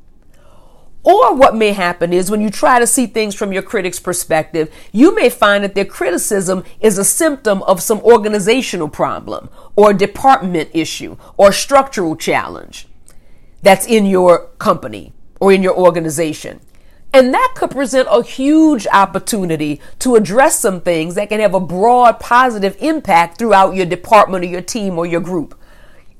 Or 1.09 1.35
what 1.35 1.57
may 1.57 1.73
happen 1.73 2.13
is 2.13 2.31
when 2.31 2.43
you 2.43 2.51
try 2.51 2.79
to 2.79 2.87
see 2.87 3.07
things 3.07 3.35
from 3.35 3.51
your 3.51 3.63
critic's 3.63 3.99
perspective, 3.99 4.71
you 4.93 5.15
may 5.15 5.31
find 5.31 5.65
that 5.65 5.75
their 5.75 5.87
criticism 5.87 6.65
is 6.81 6.99
a 6.99 7.05
symptom 7.05 7.63
of 7.63 7.81
some 7.81 8.01
organizational 8.01 8.91
problem 8.91 9.49
or 9.75 9.95
department 9.95 10.69
issue 10.75 11.17
or 11.39 11.51
structural 11.51 12.15
challenge 12.15 12.89
that's 13.63 13.87
in 13.87 14.05
your 14.05 14.49
company 14.59 15.15
or 15.41 15.51
in 15.51 15.63
your 15.63 15.75
organization. 15.75 16.61
And 17.15 17.33
that 17.33 17.55
could 17.57 17.71
present 17.71 18.07
a 18.11 18.23
huge 18.23 18.87
opportunity 18.93 19.81
to 20.01 20.15
address 20.15 20.61
some 20.61 20.83
things 20.83 21.15
that 21.15 21.31
can 21.31 21.41
have 21.41 21.55
a 21.55 21.61
broad 21.61 22.21
positive 22.21 22.77
impact 22.81 23.39
throughout 23.39 23.75
your 23.75 23.87
department 23.87 24.45
or 24.45 24.49
your 24.49 24.61
team 24.61 24.99
or 24.99 25.07
your 25.07 25.23
group. 25.23 25.59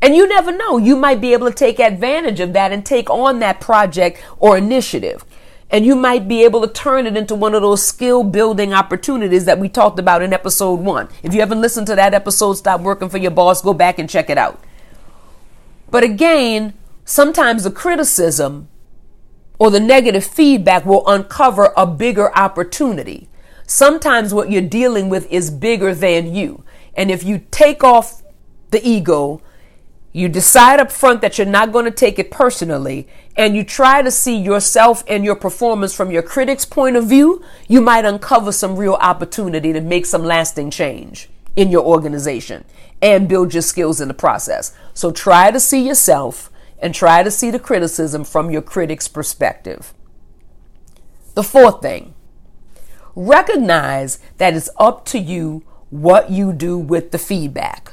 And 0.01 0.15
you 0.15 0.29
never 0.29 0.57
know, 0.57 0.79
you 0.79 0.97
might 0.97 1.21
be 1.21 1.33
able 1.33 1.49
to 1.49 1.55
take 1.55 1.81
advantage 1.81 2.41
of 2.41 2.53
that 2.53 2.73
and 2.73 2.87
take 2.87 3.11
on 3.11 3.41
that 3.41 3.61
project 3.61 4.23
or 4.39 4.57
initiative. 4.57 5.25
And 5.71 5.85
you 5.85 5.95
might 5.97 6.29
be 6.29 6.45
able 6.45 6.61
to 6.63 6.73
turn 6.73 7.07
it 7.07 7.17
into 7.17 7.35
one 7.35 7.55
of 7.55 7.63
those 7.63 7.85
skill 7.85 8.25
building 8.25 8.73
opportunities 8.73 9.45
that 9.45 9.59
we 9.59 9.69
talked 9.69 9.99
about 9.99 10.23
in 10.23 10.33
episode 10.33 10.81
one. 10.81 11.09
If 11.23 11.35
you 11.35 11.41
haven't 11.41 11.61
listened 11.61 11.89
to 11.89 11.97
that 11.97 12.15
episode, 12.15 12.55
Stop 12.55 12.81
Working 12.81 13.09
for 13.09 13.19
Your 13.19 13.33
Boss, 13.33 13.61
go 13.61 13.75
back 13.75 13.99
and 13.99 14.09
check 14.09 14.31
it 14.31 14.39
out. 14.39 14.63
But 15.91 16.05
again, 16.05 16.75
sometimes 17.05 17.65
the 17.65 17.71
criticism 17.71 18.69
or 19.59 19.71
the 19.71 19.81
negative 19.81 20.25
feedback 20.25 20.87
will 20.87 21.07
uncover 21.07 21.73
a 21.77 21.87
bigger 21.87 22.35
opportunity. 22.37 23.29
Sometimes 23.67 24.33
what 24.33 24.51
you're 24.51 24.63
dealing 24.63 25.09
with 25.11 25.31
is 25.31 25.51
bigger 25.51 25.95
than 25.95 26.35
you. 26.35 26.65
And 26.95 27.11
if 27.11 27.25
you 27.25 27.43
take 27.51 27.85
off 27.85 28.23
the 28.71 28.81
ego, 28.87 29.43
you 30.19 30.29
decide 30.29 30.81
up 30.81 30.91
front 30.91 31.21
that 31.21 31.39
you're 31.39 31.47
not 31.47 31.71
going 31.71 31.85
to 31.85 31.91
take 31.91 32.19
it 32.19 32.31
personally, 32.31 33.07
and 33.37 33.55
you 33.55 33.63
try 33.63 34.03
to 34.03 34.11
see 34.11 34.37
yourself 34.37 35.05
and 35.07 35.25
your 35.25 35.37
performance 35.37 35.95
from 35.95 36.11
your 36.11 36.23
critic's 36.23 36.65
point 36.65 36.97
of 36.97 37.07
view, 37.07 37.43
you 37.69 37.81
might 37.81 38.05
uncover 38.05 38.51
some 38.51 38.77
real 38.77 38.95
opportunity 38.95 39.73
to 39.73 39.81
make 39.81 40.07
some 40.07 40.25
lasting 40.25 40.71
change 40.71 41.29
in 41.55 41.71
your 41.71 41.85
organization 41.85 42.65
and 43.01 43.29
build 43.29 43.55
your 43.55 43.63
skills 43.63 44.01
in 44.01 44.09
the 44.09 44.15
process. 44.15 44.75
So 44.93 45.13
try 45.13 45.53
to 45.53 45.61
see 45.61 45.87
yourself 45.87 46.51
and 46.81 46.93
try 46.93 47.23
to 47.23 47.31
see 47.31 47.53
the 47.53 47.61
criticism 47.61 48.25
from 48.25 48.51
your 48.51 48.63
critic's 48.63 49.07
perspective. 49.07 49.95
The 51.35 51.45
fourth 51.45 51.81
thing, 51.81 52.15
recognize 53.15 54.19
that 54.39 54.55
it's 54.55 54.71
up 54.79 55.05
to 55.07 55.19
you 55.19 55.63
what 55.91 56.31
you 56.31 56.53
do 56.53 56.77
with 56.77 57.13
the 57.13 57.19
feedback. 57.19 57.93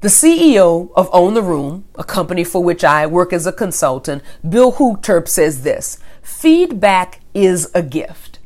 The 0.00 0.08
CEO 0.08 0.92
of 0.94 1.10
Own 1.12 1.34
the 1.34 1.42
Room, 1.42 1.84
a 1.96 2.04
company 2.04 2.44
for 2.44 2.62
which 2.62 2.84
I 2.84 3.04
work 3.04 3.32
as 3.32 3.48
a 3.48 3.52
consultant, 3.52 4.22
Bill 4.48 4.74
Hoogterp 4.74 5.26
says 5.26 5.62
this 5.62 5.98
feedback 6.22 7.18
is 7.34 7.68
a 7.74 7.82
gift. 7.82 8.38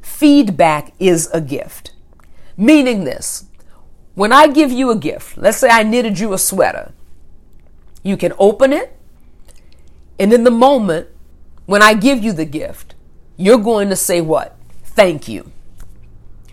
Feedback 0.00 0.94
is 0.98 1.28
a 1.34 1.42
gift. 1.42 1.92
Meaning 2.56 3.04
this 3.04 3.44
when 4.14 4.32
I 4.32 4.46
give 4.48 4.72
you 4.72 4.90
a 4.90 4.96
gift, 4.96 5.36
let's 5.36 5.58
say 5.58 5.68
I 5.68 5.82
knitted 5.82 6.18
you 6.18 6.32
a 6.32 6.38
sweater, 6.38 6.92
you 8.02 8.16
can 8.16 8.32
open 8.38 8.72
it, 8.72 8.96
and 10.18 10.32
in 10.32 10.42
the 10.42 10.50
moment 10.50 11.08
when 11.66 11.82
I 11.82 11.92
give 11.92 12.24
you 12.24 12.32
the 12.32 12.46
gift, 12.46 12.94
you're 13.36 13.58
going 13.58 13.90
to 13.90 13.96
say 13.96 14.22
what? 14.22 14.56
Thank 14.82 15.28
you. 15.28 15.52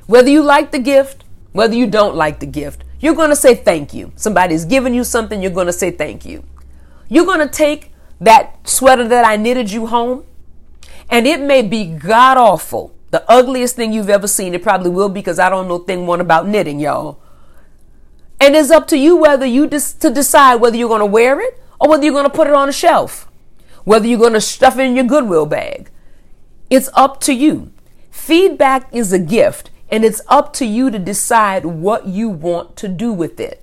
Whether 0.08 0.30
you 0.30 0.44
like 0.44 0.72
the 0.72 0.80
gift, 0.80 1.24
whether 1.54 1.74
you 1.74 1.88
don't 1.88 2.16
like 2.16 2.42
the 2.42 2.46
gift, 2.46 2.84
you're 3.06 3.14
going 3.14 3.30
to 3.30 3.36
say 3.36 3.54
thank 3.54 3.94
you. 3.94 4.12
Somebody's 4.16 4.66
giving 4.66 4.96
you 4.96 5.04
something, 5.04 5.40
you're 5.40 5.52
going 5.52 5.68
to 5.68 5.74
say 5.74 5.92
thank 5.92 6.26
you. 6.26 6.44
You're 7.08 7.26
going 7.26 7.40
to 7.40 7.48
take 7.48 7.92
that 8.20 8.68
sweater 8.68 9.08
that 9.08 9.24
I 9.24 9.36
knitted 9.36 9.72
you 9.72 9.86
home, 9.86 10.26
and 11.08 11.28
it 11.28 11.40
may 11.40 11.62
be 11.62 11.86
god 11.86 12.38
awful, 12.38 12.96
the 13.12 13.24
ugliest 13.30 13.76
thing 13.76 13.94
you've 13.94 14.10
ever 14.10 14.28
seen. 14.28 14.56
It 14.56 14.64
probably 14.64 14.90
will 14.90 15.10
because 15.10 15.38
I 15.38 15.50
don't 15.50 15.68
know 15.68 15.78
thing 15.78 16.08
one 16.08 16.20
about 16.20 16.48
knitting, 16.48 16.80
y'all. 16.80 17.20
And 18.40 18.56
it's 18.56 18.72
up 18.72 18.88
to 18.88 18.98
you 18.98 19.16
whether 19.16 19.46
you 19.46 19.68
dis- 19.68 19.94
to 19.94 20.10
decide 20.10 20.56
whether 20.56 20.76
you're 20.76 20.90
going 20.90 21.00
to 21.00 21.06
wear 21.06 21.40
it 21.40 21.62
or 21.80 21.90
whether 21.90 22.04
you're 22.04 22.14
going 22.14 22.26
to 22.26 22.36
put 22.36 22.48
it 22.48 22.54
on 22.54 22.70
a 22.70 22.74
shelf, 22.74 23.30
whether 23.84 24.08
you're 24.08 24.20
going 24.20 24.34
to 24.34 24.42
stuff 24.42 24.80
it 24.80 24.84
in 24.84 24.96
your 24.96 25.06
Goodwill 25.06 25.46
bag. 25.46 25.92
It's 26.72 26.90
up 26.94 27.22
to 27.22 27.34
you. 27.34 27.72
Feedback 28.10 28.92
is 28.92 29.14
a 29.14 29.20
gift, 29.20 29.70
and 29.90 30.04
it's 30.04 30.22
up 30.28 30.54
to 30.54 30.66
you 30.66 30.90
to 30.92 31.00
decide 31.00 31.66
what 31.66 32.08
you 32.08 32.30
want 32.30 32.76
to 32.78 32.88
do 32.88 33.14
with 33.14 33.40
it. 33.40 33.62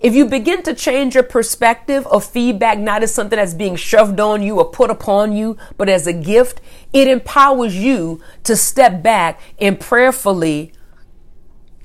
If 0.00 0.14
you 0.14 0.26
begin 0.26 0.62
to 0.62 0.74
change 0.74 1.14
your 1.14 1.24
perspective 1.24 2.06
of 2.06 2.24
feedback, 2.24 2.78
not 2.78 3.02
as 3.02 3.12
something 3.12 3.36
that's 3.36 3.54
being 3.54 3.74
shoved 3.74 4.20
on 4.20 4.42
you 4.42 4.58
or 4.58 4.70
put 4.70 4.90
upon 4.90 5.36
you, 5.36 5.56
but 5.76 5.88
as 5.88 6.06
a 6.06 6.12
gift, 6.12 6.60
it 6.92 7.08
empowers 7.08 7.76
you 7.76 8.20
to 8.44 8.54
step 8.54 9.02
back 9.02 9.40
and 9.58 9.80
prayerfully 9.80 10.72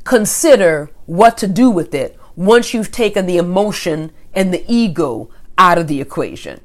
consider 0.04 0.92
what 1.08 1.38
to 1.40 1.48
do 1.48 1.72
with 1.72 1.96
it 1.96 2.20
once 2.36 2.74
you've 2.74 2.92
taken 2.92 3.26
the 3.26 3.38
emotion 3.38 4.12
and 4.34 4.54
the 4.54 4.64
ego 4.68 5.30
out 5.58 5.80
of 5.80 5.88
the 5.88 6.00
equation. 6.00 6.62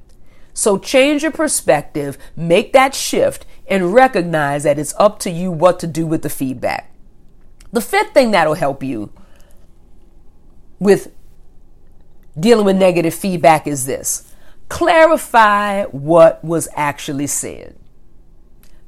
So 0.53 0.77
change 0.77 1.23
your 1.23 1.33
perspective, 1.33 2.19
make 2.37 2.73
that 2.75 2.95
shift, 2.95 3.47
and 3.67 3.95
recognize 3.95 4.65
that 4.65 4.79
it's 4.79 4.95
up 4.99 5.19
to 5.21 5.31
you 5.31 5.50
what 5.50 5.79
to 5.81 5.87
do 5.87 6.07
with 6.07 6.23
the 6.23 6.31
feedback. 6.31 6.88
The 7.72 7.80
fifth 7.80 8.14
thing 8.14 8.30
that'll 8.30 8.54
help 8.54 8.82
you 8.82 9.12
with 10.78 11.12
dealing 12.38 12.66
with 12.66 12.76
negative 12.76 13.14
feedback 13.14 13.66
is 13.66 13.87
this 13.87 14.32
clarify 14.68 15.84
what 15.87 16.42
was 16.44 16.68
actually 16.75 17.26
said. 17.26 17.76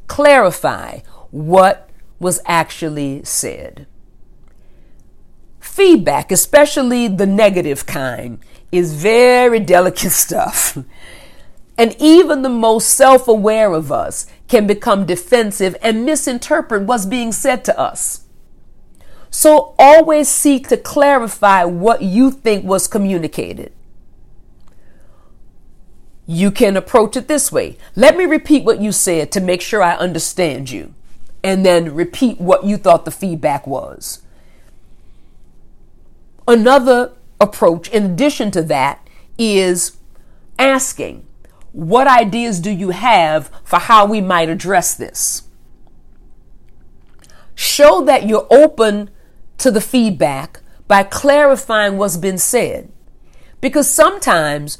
Clarify 0.07 1.01
what 1.31 1.89
was 2.19 2.41
actually 2.45 3.25
said. 3.25 3.87
Feedback, 5.59 6.31
especially 6.31 7.09
the 7.09 7.27
negative 7.27 7.87
kind, 7.87 8.39
is 8.71 8.95
very 8.95 9.61
delicate 9.61 10.11
stuff. 10.11 10.79
And 11.79 11.97
even 11.99 12.43
the 12.43 12.51
most 12.51 12.91
self 12.91 13.27
aware 13.27 13.73
of 13.73 13.91
us 13.91 14.27
can 14.49 14.67
become 14.67 15.07
defensive 15.07 15.77
and 15.81 16.05
misinterpret 16.05 16.83
what's 16.83 17.07
being 17.07 17.33
said 17.33 17.65
to 17.65 17.79
us. 17.79 18.27
So 19.31 19.75
always 19.79 20.29
seek 20.29 20.69
to 20.69 20.77
clarify 20.77 21.65
what 21.65 22.03
you 22.03 22.31
think 22.31 22.65
was 22.65 22.89
communicated. 22.89 23.73
You 26.27 26.51
can 26.51 26.77
approach 26.77 27.17
it 27.17 27.29
this 27.29 27.51
way. 27.51 27.77
Let 27.97 28.17
me 28.17 28.25
repeat 28.25 28.65
what 28.65 28.81
you 28.81 28.93
said 28.93 29.33
to 29.33 29.41
make 29.41 29.61
sure 29.61 29.83
I 29.83 29.95
understand 29.97 30.71
you, 30.71 30.95
and 31.43 31.65
then 31.65 31.95
repeat 31.95 32.41
what 32.41 32.65
you 32.65 32.77
thought 32.77 33.05
the 33.05 33.11
feedback 33.11 33.67
was. 33.67 34.23
Another 36.47 37.13
approach, 37.41 37.89
in 37.89 38.05
addition 38.05 38.51
to 38.53 38.63
that, 38.63 39.07
is 39.39 39.97
asking, 40.59 41.27
What 41.73 42.07
ideas 42.07 42.61
do 42.61 42.71
you 42.71 42.91
have 42.91 43.51
for 43.65 43.79
how 43.79 44.07
we 44.07 44.21
might 44.21 44.49
address 44.49 44.95
this? 44.95 45.45
Show 47.55 48.03
that 48.05 48.29
you're 48.29 48.47
open 48.51 49.11
to 49.61 49.71
the 49.71 49.81
feedback 49.81 50.61
by 50.89 51.03
clarifying 51.03 51.97
what's 51.97 52.17
been 52.17 52.39
said. 52.39 52.91
Because 53.61 53.89
sometimes 53.89 54.79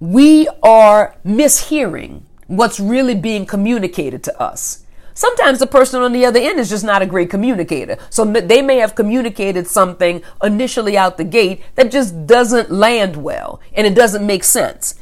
we 0.00 0.48
are 0.62 1.16
mishearing 1.24 2.22
what's 2.46 2.80
really 2.80 3.14
being 3.14 3.46
communicated 3.46 4.24
to 4.24 4.42
us. 4.42 4.84
Sometimes 5.14 5.58
the 5.58 5.66
person 5.66 6.00
on 6.00 6.12
the 6.12 6.24
other 6.24 6.40
end 6.40 6.58
is 6.58 6.70
just 6.70 6.84
not 6.84 7.02
a 7.02 7.06
great 7.06 7.28
communicator. 7.28 7.98
So 8.08 8.24
they 8.24 8.62
may 8.62 8.78
have 8.78 8.94
communicated 8.94 9.66
something 9.66 10.22
initially 10.42 10.96
out 10.96 11.18
the 11.18 11.24
gate 11.24 11.62
that 11.74 11.90
just 11.90 12.26
doesn't 12.26 12.70
land 12.70 13.16
well 13.16 13.60
and 13.74 13.86
it 13.86 13.94
doesn't 13.94 14.26
make 14.26 14.44
sense. 14.44 14.94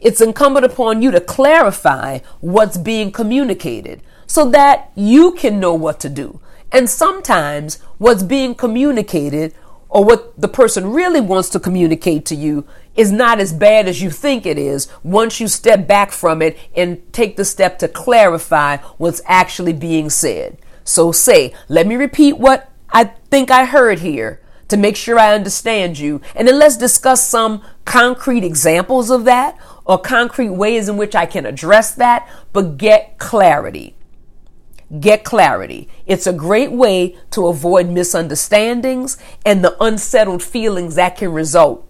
It's 0.00 0.20
incumbent 0.20 0.66
upon 0.66 1.00
you 1.00 1.12
to 1.12 1.20
clarify 1.20 2.18
what's 2.40 2.76
being 2.76 3.12
communicated 3.12 4.02
so 4.26 4.50
that 4.50 4.90
you 4.96 5.32
can 5.32 5.60
know 5.60 5.74
what 5.74 6.00
to 6.00 6.08
do. 6.08 6.40
And 6.74 6.90
sometimes 6.90 7.78
what's 7.98 8.24
being 8.24 8.56
communicated 8.56 9.54
or 9.88 10.04
what 10.04 10.38
the 10.40 10.48
person 10.48 10.90
really 10.90 11.20
wants 11.20 11.48
to 11.50 11.60
communicate 11.60 12.26
to 12.26 12.34
you 12.34 12.66
is 12.96 13.12
not 13.12 13.38
as 13.38 13.52
bad 13.52 13.86
as 13.86 14.02
you 14.02 14.10
think 14.10 14.44
it 14.44 14.58
is 14.58 14.88
once 15.04 15.38
you 15.38 15.46
step 15.46 15.86
back 15.86 16.10
from 16.10 16.42
it 16.42 16.58
and 16.74 17.00
take 17.12 17.36
the 17.36 17.44
step 17.44 17.78
to 17.78 17.86
clarify 17.86 18.78
what's 18.98 19.22
actually 19.26 19.72
being 19.72 20.10
said. 20.10 20.58
So 20.82 21.12
say, 21.12 21.54
let 21.68 21.86
me 21.86 21.94
repeat 21.94 22.38
what 22.38 22.72
I 22.90 23.04
think 23.04 23.52
I 23.52 23.66
heard 23.66 24.00
here 24.00 24.40
to 24.66 24.76
make 24.76 24.96
sure 24.96 25.16
I 25.16 25.32
understand 25.32 25.96
you. 26.00 26.20
And 26.34 26.48
then 26.48 26.58
let's 26.58 26.76
discuss 26.76 27.28
some 27.28 27.62
concrete 27.84 28.42
examples 28.42 29.10
of 29.10 29.24
that 29.26 29.56
or 29.84 29.98
concrete 29.98 30.50
ways 30.50 30.88
in 30.88 30.96
which 30.96 31.14
I 31.14 31.26
can 31.26 31.46
address 31.46 31.94
that, 31.94 32.28
but 32.52 32.78
get 32.78 33.18
clarity. 33.18 33.94
Get 35.00 35.24
clarity. 35.24 35.88
It's 36.06 36.26
a 36.26 36.32
great 36.32 36.72
way 36.72 37.16
to 37.30 37.46
avoid 37.46 37.88
misunderstandings 37.88 39.18
and 39.44 39.64
the 39.64 39.76
unsettled 39.82 40.42
feelings 40.42 40.94
that 40.94 41.16
can 41.16 41.32
result 41.32 41.88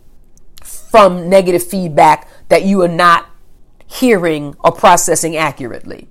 from 0.62 1.28
negative 1.28 1.62
feedback 1.62 2.28
that 2.48 2.64
you 2.64 2.80
are 2.82 2.88
not 2.88 3.26
hearing 3.86 4.54
or 4.60 4.72
processing 4.72 5.36
accurately. 5.36 6.08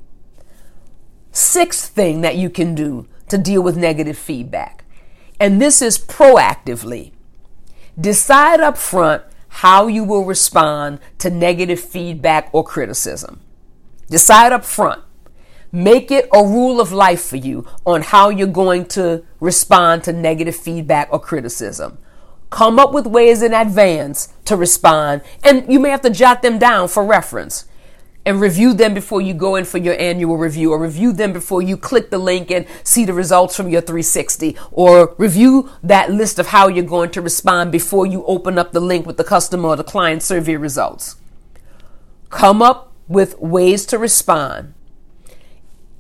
Sixth 1.32 1.90
thing 1.90 2.22
that 2.22 2.36
you 2.36 2.50
can 2.50 2.76
do 2.76 3.08
to 3.30 3.38
deal 3.38 3.62
with 3.62 3.76
negative 3.76 4.18
feedback, 4.18 4.86
and 5.40 5.62
this 5.62 5.82
is 5.82 5.98
proactively. 5.98 7.12
Decide 8.00 8.60
up 8.60 8.78
front 8.78 9.24
how 9.48 9.88
you 9.88 10.04
will 10.04 10.26
respond 10.26 11.00
to 11.20 11.30
negative 11.30 11.80
feedback 11.80 12.50
or 12.52 12.64
criticism. 12.64 13.40
Decide 14.10 14.52
up 14.52 14.66
front. 14.66 15.02
Make 15.76 16.12
it 16.12 16.30
a 16.32 16.44
rule 16.44 16.80
of 16.80 16.92
life 16.92 17.24
for 17.24 17.36
you 17.36 17.66
on 17.84 18.04
how 18.04 18.30
you're 18.30 18.46
going 18.46 18.86
to 18.90 19.24
respond 19.40 20.04
to 20.04 20.14
negative 20.14 20.56
feedback 20.56 21.10
or 21.12 21.20
criticism. 21.20 21.98
Come 22.52 22.78
up 22.78 22.94
with 22.94 23.08
ways 23.08 23.42
in 23.42 23.56
advance 23.56 24.32
to 24.46 24.56
respond, 24.56 25.24
and 25.44 25.66
you 25.74 25.80
may 25.80 25.90
have 25.90 26.04
to 26.04 26.12
jot 26.12 26.44
them 26.44 26.60
down 26.60 26.90
for 26.90 27.04
reference 27.04 27.66
and 28.24 28.40
review 28.40 28.76
them 28.76 28.94
before 28.94 29.20
you 29.20 29.34
go 29.34 29.56
in 29.56 29.66
for 29.66 29.80
your 29.80 30.00
annual 30.00 30.38
review 30.38 30.72
or 30.72 30.78
review 30.78 31.12
them 31.12 31.34
before 31.34 31.64
you 31.64 31.76
click 31.76 32.12
the 32.12 32.20
link 32.20 32.52
and 32.52 32.68
see 32.84 33.04
the 33.04 33.12
results 33.12 33.56
from 33.56 33.68
your 33.68 33.82
360 33.82 34.56
or 34.72 35.16
review 35.18 35.72
that 35.82 36.12
list 36.12 36.38
of 36.38 36.46
how 36.48 36.68
you're 36.68 36.86
going 36.86 37.10
to 37.10 37.20
respond 37.20 37.72
before 37.72 38.06
you 38.06 38.24
open 38.26 38.60
up 38.60 38.74
the 38.74 38.80
link 38.80 39.08
with 39.08 39.18
the 39.18 39.24
customer 39.24 39.70
or 39.70 39.76
the 39.76 39.84
client 39.84 40.22
survey 40.22 40.56
results. 40.56 41.16
Come 42.30 42.62
up 42.62 42.94
with 43.08 43.40
ways 43.40 43.88
to 43.88 43.98
respond. 43.98 44.76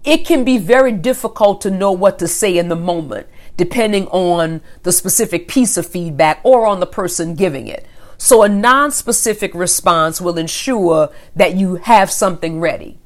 It 0.03 0.25
can 0.25 0.43
be 0.43 0.57
very 0.57 0.91
difficult 0.91 1.61
to 1.61 1.71
know 1.71 1.91
what 1.91 2.19
to 2.19 2.27
say 2.27 2.57
in 2.57 2.67
the 2.67 2.75
moment, 2.75 3.27
depending 3.55 4.07
on 4.07 4.61
the 4.83 4.91
specific 4.91 5.47
piece 5.47 5.77
of 5.77 5.87
feedback 5.87 6.41
or 6.43 6.65
on 6.65 6.79
the 6.79 6.85
person 6.85 7.35
giving 7.35 7.67
it. 7.67 7.85
So 8.17 8.43
a 8.43 8.49
non-specific 8.49 9.53
response 9.53 10.19
will 10.19 10.37
ensure 10.37 11.09
that 11.35 11.55
you 11.55 11.75
have 11.75 12.11
something 12.11 12.59
ready. 12.59 12.99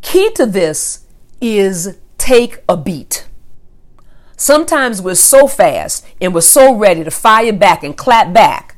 Key 0.00 0.30
to 0.34 0.46
this 0.46 1.04
is 1.40 1.98
take 2.18 2.62
a 2.68 2.76
beat. 2.76 3.26
Sometimes 4.36 5.02
we're 5.02 5.16
so 5.16 5.48
fast 5.48 6.06
and 6.20 6.32
we're 6.32 6.40
so 6.40 6.74
ready 6.74 7.02
to 7.02 7.10
fire 7.10 7.52
back 7.52 7.82
and 7.82 7.96
clap 7.96 8.32
back 8.32 8.76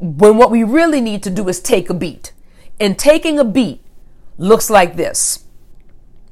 when 0.00 0.38
what 0.38 0.50
we 0.50 0.64
really 0.64 1.02
need 1.02 1.22
to 1.22 1.30
do 1.30 1.46
is 1.48 1.60
take 1.60 1.90
a 1.90 1.94
beat. 1.94 2.32
And 2.80 2.98
taking 2.98 3.38
a 3.38 3.44
beat 3.44 3.83
looks 4.38 4.70
like 4.70 4.96
this. 4.96 5.44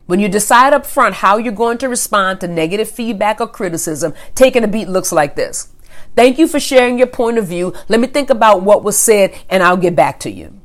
When 0.06 0.20
you 0.20 0.28
decide 0.28 0.72
up 0.72 0.84
front 0.84 1.16
how 1.16 1.38
you're 1.38 1.52
going 1.52 1.78
to 1.78 1.88
respond 1.88 2.40
to 2.40 2.48
negative 2.48 2.90
feedback 2.90 3.40
or 3.40 3.46
criticism, 3.46 4.14
taking 4.34 4.64
a 4.64 4.68
beat 4.68 4.88
looks 4.88 5.12
like 5.12 5.36
this. 5.36 5.72
Thank 6.14 6.38
you 6.38 6.46
for 6.46 6.60
sharing 6.60 6.98
your 6.98 7.06
point 7.06 7.38
of 7.38 7.46
view. 7.46 7.72
Let 7.88 8.00
me 8.00 8.08
think 8.08 8.28
about 8.28 8.62
what 8.62 8.84
was 8.84 8.98
said 8.98 9.34
and 9.48 9.62
I'll 9.62 9.76
get 9.76 9.96
back 9.96 10.20
to 10.20 10.30
you. 10.30 10.60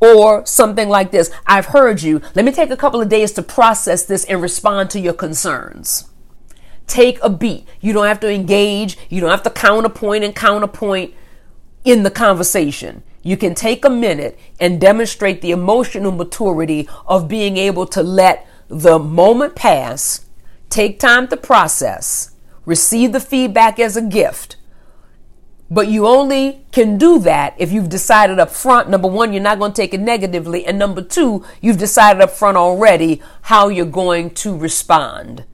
Or 0.00 0.44
something 0.44 0.88
like 0.88 1.10
this 1.10 1.30
I've 1.46 1.66
heard 1.66 2.02
you. 2.02 2.20
Let 2.34 2.44
me 2.44 2.52
take 2.52 2.70
a 2.70 2.76
couple 2.76 3.00
of 3.00 3.08
days 3.08 3.32
to 3.32 3.42
process 3.42 4.04
this 4.04 4.24
and 4.24 4.42
respond 4.42 4.90
to 4.90 5.00
your 5.00 5.14
concerns. 5.14 6.10
Take 6.86 7.18
a 7.22 7.30
beat. 7.30 7.66
You 7.80 7.92
don't 7.92 8.06
have 8.06 8.20
to 8.20 8.30
engage, 8.30 8.98
you 9.08 9.20
don't 9.20 9.30
have 9.30 9.42
to 9.44 9.50
counterpoint 9.50 10.24
and 10.24 10.34
counterpoint 10.34 11.14
in 11.84 12.02
the 12.02 12.10
conversation. 12.10 13.02
You 13.26 13.36
can 13.36 13.56
take 13.56 13.84
a 13.84 13.90
minute 13.90 14.38
and 14.60 14.80
demonstrate 14.80 15.42
the 15.42 15.50
emotional 15.50 16.12
maturity 16.12 16.88
of 17.08 17.26
being 17.26 17.56
able 17.56 17.84
to 17.88 18.00
let 18.00 18.46
the 18.68 19.00
moment 19.00 19.56
pass, 19.56 20.26
take 20.70 21.00
time 21.00 21.26
to 21.28 21.36
process, 21.36 22.36
receive 22.64 23.10
the 23.10 23.18
feedback 23.18 23.80
as 23.80 23.96
a 23.96 24.00
gift. 24.00 24.54
But 25.68 25.88
you 25.88 26.06
only 26.06 26.64
can 26.70 26.98
do 26.98 27.18
that 27.18 27.56
if 27.58 27.72
you've 27.72 27.88
decided 27.88 28.38
up 28.38 28.52
front, 28.52 28.90
number 28.90 29.08
one, 29.08 29.32
you're 29.32 29.42
not 29.42 29.58
going 29.58 29.72
to 29.72 29.82
take 29.82 29.92
it 29.92 29.98
negatively. 29.98 30.64
And 30.64 30.78
number 30.78 31.02
two, 31.02 31.44
you've 31.60 31.78
decided 31.78 32.22
up 32.22 32.30
front 32.30 32.56
already 32.56 33.20
how 33.42 33.66
you're 33.66 33.86
going 33.86 34.30
to 34.34 34.56
respond 34.56 35.44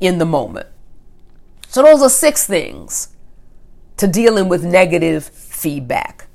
in 0.00 0.16
the 0.16 0.24
moment. 0.24 0.68
So 1.66 1.82
those 1.82 2.00
are 2.00 2.08
six 2.08 2.46
things 2.46 3.08
to 3.98 4.06
dealing 4.06 4.48
with 4.48 4.64
negative 4.64 5.26
feedback. 5.26 6.27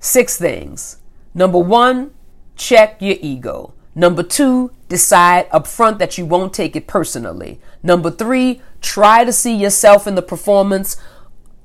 Six 0.00 0.38
things. 0.38 0.96
Number 1.34 1.58
one, 1.58 2.12
check 2.56 3.00
your 3.00 3.16
ego. 3.20 3.74
Number 3.94 4.22
two, 4.22 4.72
decide 4.88 5.46
up 5.50 5.66
front 5.66 5.98
that 5.98 6.16
you 6.16 6.24
won't 6.24 6.54
take 6.54 6.74
it 6.74 6.86
personally. 6.86 7.60
Number 7.82 8.10
three, 8.10 8.62
try 8.80 9.24
to 9.24 9.32
see 9.32 9.54
yourself 9.54 10.06
in 10.06 10.14
the 10.14 10.22
performance 10.22 10.96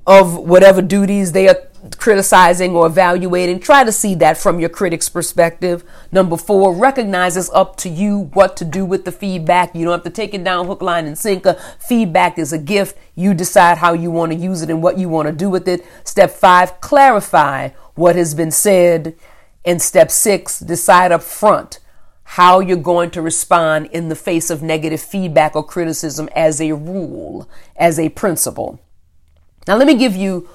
of 0.06 0.36
whatever 0.36 0.82
duties 0.82 1.32
they 1.32 1.48
are 1.48 1.56
criticizing 1.98 2.74
or 2.74 2.86
evaluating. 2.86 3.60
Try 3.60 3.84
to 3.84 3.92
see 3.92 4.14
that 4.16 4.36
from 4.36 4.60
your 4.60 4.68
critic's 4.68 5.08
perspective. 5.08 5.84
Number 6.12 6.36
four, 6.36 6.74
recognize 6.74 7.36
it's 7.36 7.50
up 7.50 7.76
to 7.78 7.88
you 7.88 8.30
what 8.32 8.56
to 8.58 8.64
do 8.64 8.84
with 8.84 9.04
the 9.04 9.12
feedback. 9.12 9.74
You 9.74 9.84
don't 9.84 9.92
have 9.92 10.04
to 10.04 10.10
take 10.10 10.34
it 10.34 10.44
down 10.44 10.66
hook, 10.66 10.82
line, 10.82 11.06
and 11.06 11.16
sinker. 11.16 11.54
Feedback 11.78 12.38
is 12.38 12.52
a 12.52 12.58
gift. 12.58 12.98
You 13.14 13.34
decide 13.34 13.78
how 13.78 13.92
you 13.94 14.10
want 14.10 14.32
to 14.32 14.38
use 14.38 14.62
it 14.62 14.70
and 14.70 14.82
what 14.82 14.98
you 14.98 15.08
want 15.08 15.26
to 15.26 15.32
do 15.32 15.48
with 15.48 15.66
it. 15.68 15.86
Step 16.04 16.30
five, 16.30 16.80
clarify 16.80 17.70
what 17.96 18.16
has 18.16 18.34
been 18.34 18.52
said. 18.52 19.16
And 19.64 19.82
step 19.82 20.12
six, 20.12 20.60
decide 20.60 21.10
up 21.10 21.22
front 21.22 21.80
how 22.30 22.60
you're 22.60 22.76
going 22.76 23.10
to 23.10 23.22
respond 23.22 23.86
in 23.86 24.08
the 24.08 24.16
face 24.16 24.50
of 24.50 24.62
negative 24.62 25.00
feedback 25.00 25.54
or 25.54 25.64
criticism 25.64 26.28
as 26.34 26.60
a 26.60 26.72
rule, 26.72 27.48
as 27.76 27.98
a 27.98 28.08
principle. 28.10 28.80
Now, 29.66 29.76
let 29.76 29.86
me 29.86 29.96
give 29.96 30.14
you 30.14 30.48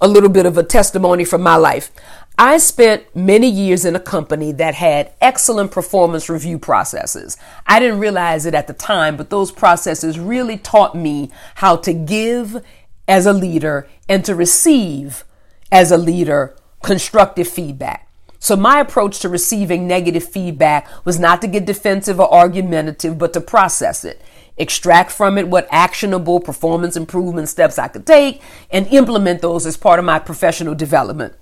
a 0.00 0.08
little 0.08 0.28
bit 0.28 0.46
of 0.46 0.56
a 0.56 0.62
testimony 0.62 1.24
from 1.24 1.42
my 1.42 1.56
life. 1.56 1.92
I 2.38 2.56
spent 2.58 3.14
many 3.14 3.48
years 3.48 3.84
in 3.84 3.94
a 3.94 4.00
company 4.00 4.50
that 4.52 4.74
had 4.74 5.12
excellent 5.20 5.72
performance 5.72 6.30
review 6.30 6.58
processes. 6.58 7.36
I 7.66 7.80
didn't 7.80 7.98
realize 7.98 8.46
it 8.46 8.54
at 8.54 8.66
the 8.66 8.72
time, 8.72 9.16
but 9.16 9.30
those 9.30 9.52
processes 9.52 10.18
really 10.18 10.56
taught 10.56 10.94
me 10.94 11.30
how 11.56 11.76
to 11.76 11.92
give 11.92 12.64
as 13.06 13.26
a 13.26 13.32
leader 13.32 13.88
and 14.08 14.24
to 14.24 14.34
receive 14.34 15.24
as 15.70 15.90
a 15.90 15.98
leader 15.98 16.56
constructive 16.82 17.48
feedback. 17.48 18.08
So 18.38 18.56
my 18.56 18.80
approach 18.80 19.20
to 19.20 19.28
receiving 19.28 19.86
negative 19.86 20.24
feedback 20.24 20.88
was 21.04 21.18
not 21.18 21.42
to 21.42 21.46
get 21.46 21.66
defensive 21.66 22.18
or 22.18 22.32
argumentative, 22.32 23.18
but 23.18 23.34
to 23.34 23.40
process 23.40 24.02
it, 24.02 24.22
extract 24.56 25.10
from 25.10 25.36
it 25.36 25.48
what 25.48 25.68
actionable 25.70 26.40
performance 26.40 26.96
improvement 26.96 27.50
steps 27.50 27.78
I 27.78 27.88
could 27.88 28.06
take 28.06 28.40
and 28.70 28.86
implement 28.86 29.42
those 29.42 29.66
as 29.66 29.76
part 29.76 29.98
of 29.98 30.06
my 30.06 30.18
professional 30.18 30.74
development. 30.74 31.34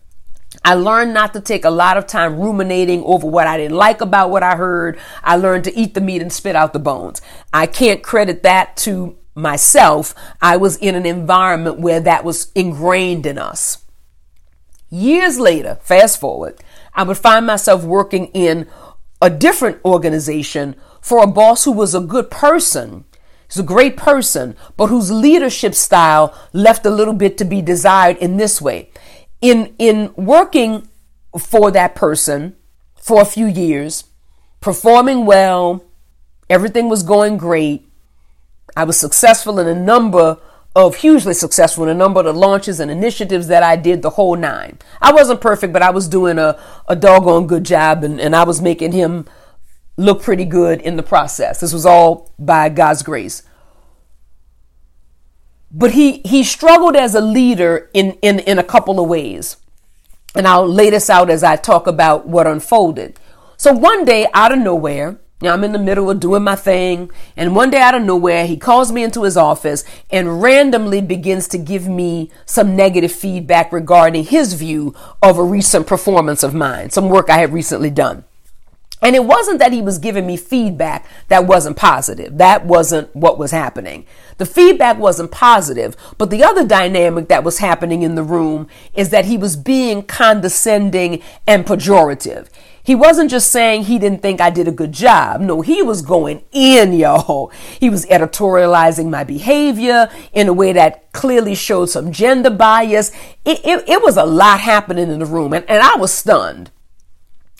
I 0.64 0.74
learned 0.74 1.14
not 1.14 1.35
to 1.35 1.40
take 1.40 1.64
a 1.64 1.70
lot 1.70 1.96
of 1.96 2.07
time 2.07 2.40
ruminating 2.40 3.05
over 3.05 3.29
what 3.29 3.46
I 3.46 3.59
didn't 3.59 3.77
like 3.77 4.01
about 4.01 4.31
what 4.31 4.42
I 4.42 4.57
heard. 4.57 4.98
I 5.22 5.37
learned 5.37 5.64
to 5.64 5.79
eat 5.79 5.94
the 5.94 6.01
meat 6.01 6.22
and 6.22 6.33
spit 6.33 6.57
out 6.57 6.72
the 6.72 6.79
bones. 6.81 7.22
I 7.53 7.66
can't 7.66 8.03
credit 8.03 8.42
that 8.42 8.77
to 8.79 9.16
myself. 9.37 10.14
I 10.42 10.57
was 10.57 10.77
in 10.79 10.96
an 10.96 11.07
environment 11.07 11.79
where 11.79 12.01
that 12.01 12.24
was 12.24 12.51
ingrained 12.57 13.24
in 13.24 13.38
us. 13.38 13.85
Years 14.90 15.38
later, 15.38 15.79
fast 15.83 16.18
forward, 16.18 16.59
I 16.94 17.03
would 17.03 17.18
find 17.18 17.46
myself 17.46 17.85
working 17.85 18.27
in 18.29 18.66
a 19.20 19.29
different 19.29 19.85
organization 19.85 20.77
for 21.01 21.22
a 21.22 21.27
boss 21.27 21.64
who 21.64 21.72
was 21.72 21.94
a 21.94 22.01
good 22.01 22.31
person. 22.31 23.05
He's 23.48 23.59
a 23.59 23.62
great 23.62 23.96
person, 23.96 24.57
but 24.77 24.88
whose 24.88 25.11
leadership 25.11 25.74
style 25.74 26.35
left 26.53 26.87
a 26.87 26.90
little 26.90 27.14
bit 27.14 27.38
to 27.38 27.44
be 27.44 27.62
desired 27.62 28.16
in 28.18 28.37
this 28.37 28.61
way. 28.61 28.90
In, 29.40 29.74
in 29.79 30.12
working 30.16 30.88
for 31.38 31.70
that 31.70 31.94
person 31.94 32.57
for 32.94 33.20
a 33.20 33.27
few 33.27 33.46
years, 33.46 34.05
performing 34.61 35.24
well, 35.27 35.85
everything 36.51 36.88
was 36.88 37.03
going 37.03 37.37
great. 37.37 37.88
I 38.77 38.85
was 38.85 38.98
successful 38.98 39.59
in 39.59 39.66
a 39.66 39.74
number 39.74 40.38
of 40.87 40.97
hugely 40.97 41.35
successful 41.35 41.85
in 41.85 41.91
a 41.91 41.95
number 41.95 42.21
of 42.21 42.27
the 42.27 42.33
launches 42.33 42.79
and 42.79 42.91
initiatives 42.91 43.49
that 43.49 43.62
I 43.62 43.75
did 43.75 44.01
the 44.01 44.11
whole 44.11 44.37
nine. 44.37 44.79
I 45.03 45.12
wasn't 45.12 45.41
perfect, 45.41 45.73
but 45.73 45.83
I 45.83 45.91
was 45.91 46.07
doing 46.07 46.38
a, 46.38 46.59
a 46.87 46.95
doggone 46.95 47.47
good 47.49 47.64
job 47.64 48.05
and, 48.05 48.21
and 48.21 48.35
I 48.35 48.45
was 48.45 48.62
making 48.62 48.93
him 48.93 49.27
look 49.97 50.23
pretty 50.23 50.45
good 50.45 50.81
in 50.81 50.97
the 50.97 51.03
process. 51.03 51.61
This 51.61 51.73
was 51.73 51.85
all 51.85 52.33
by 52.38 52.69
God's 52.69 53.03
grace. 53.03 53.43
But 55.71 55.91
he, 55.91 56.23
he 56.25 56.45
struggled 56.45 56.95
as 56.95 57.14
a 57.14 57.21
leader 57.21 57.91
in, 57.93 58.12
in, 58.23 58.38
in 58.38 58.59
a 58.59 58.64
couple 58.64 59.01
of 59.01 59.09
ways. 59.09 59.57
And 60.37 60.47
I'll 60.47 60.67
lay 60.67 60.91
this 60.91 61.11
out 61.11 61.29
as 61.29 61.43
I 61.43 61.57
talk 61.57 61.88
about 61.88 62.29
what 62.29 62.47
unfolded. 62.47 63.19
So 63.57 63.73
one 63.73 64.05
day, 64.05 64.29
out 64.33 64.53
of 64.53 64.61
nowhere, 64.61 65.19
now 65.40 65.53
I'm 65.53 65.64
in 65.64 65.72
the 65.72 65.79
middle 65.79 66.11
of 66.11 66.20
doing 66.20 66.42
my 66.42 66.57
thing, 66.57 67.11
and 67.37 67.55
one 67.55 67.70
day 67.70 67.81
out 67.81 67.94
of 67.94 68.03
nowhere, 68.03 68.46
he 68.46 68.57
calls 68.57 68.90
me 68.90 69.05
into 69.05 69.22
his 69.22 69.37
office 69.37 69.85
and 70.11 70.42
randomly 70.42 71.01
begins 71.01 71.46
to 71.48 71.59
give 71.59 71.87
me 71.87 72.31
some 72.44 72.74
negative 72.74 73.12
feedback 73.12 73.72
regarding 73.72 74.24
his 74.24 74.55
view 74.55 74.94
of 75.22 75.38
a 75.38 75.44
recent 75.44 75.87
performance 75.87 76.42
of 76.42 76.55
mine, 76.55 76.90
some 76.90 77.09
work 77.09 77.31
I 77.31 77.38
had 77.38 77.53
recently 77.53 77.90
done. 77.90 78.24
And 79.01 79.14
it 79.14 79.24
wasn't 79.24 79.61
that 79.61 79.72
he 79.72 79.81
was 79.81 79.98
giving 79.98 80.27
me 80.27 80.37
feedback 80.37 81.07
that 81.29 81.46
wasn't 81.46 81.77
positive. 81.77 82.37
That 82.38 82.66
wasn't 82.66 83.14
what 83.14 83.38
was 83.38 83.53
happening. 83.53 84.07
The 84.38 84.46
feedback 84.46 84.98
wasn't 84.98 85.31
positive, 85.31 85.96
but 86.18 86.31
the 86.31 86.42
other 86.42 86.66
dynamic 86.66 87.29
that 87.29 87.44
was 87.44 87.59
happening 87.59 88.03
in 88.03 88.16
the 88.16 88.24
room 88.24 88.66
is 88.94 89.11
that 89.11 89.27
he 89.27 89.38
was 89.38 89.55
being 89.55 90.03
condescending 90.03 91.22
and 91.46 91.64
pejorative. 91.64 92.48
He 92.88 92.94
wasn't 92.94 93.31
just 93.31 93.53
saying 93.53 93.83
he 93.83 93.98
didn't 93.98 94.22
think 94.22 94.40
I 94.40 94.48
did 94.48 94.66
a 94.66 94.72
good 94.72 94.92
job. 94.92 95.42
No, 95.42 95.61
he 95.61 95.83
was 95.83 96.01
going 96.01 96.42
in, 96.53 96.94
y'all. 96.94 97.53
He 97.79 97.90
was 97.90 98.07
editorializing 98.07 99.11
my 99.11 99.24
behavior 99.24 100.09
in 100.33 100.48
a 100.48 100.55
way 100.55 100.72
that 100.72 101.12
clearly 101.12 101.55
showed 101.55 101.90
some 101.90 102.12
gender 102.12 102.48
bias. 102.48 103.11
It, 103.44 103.61
it, 103.62 103.87
it 103.87 104.03
was 104.03 104.16
a 104.16 104.24
lot 104.24 104.61
happening 104.61 105.11
in 105.11 105.18
the 105.18 105.27
room, 105.27 105.53
and, 105.53 105.68
and 105.68 105.83
I 105.83 105.96
was 105.96 106.14
stunned. 106.14 106.70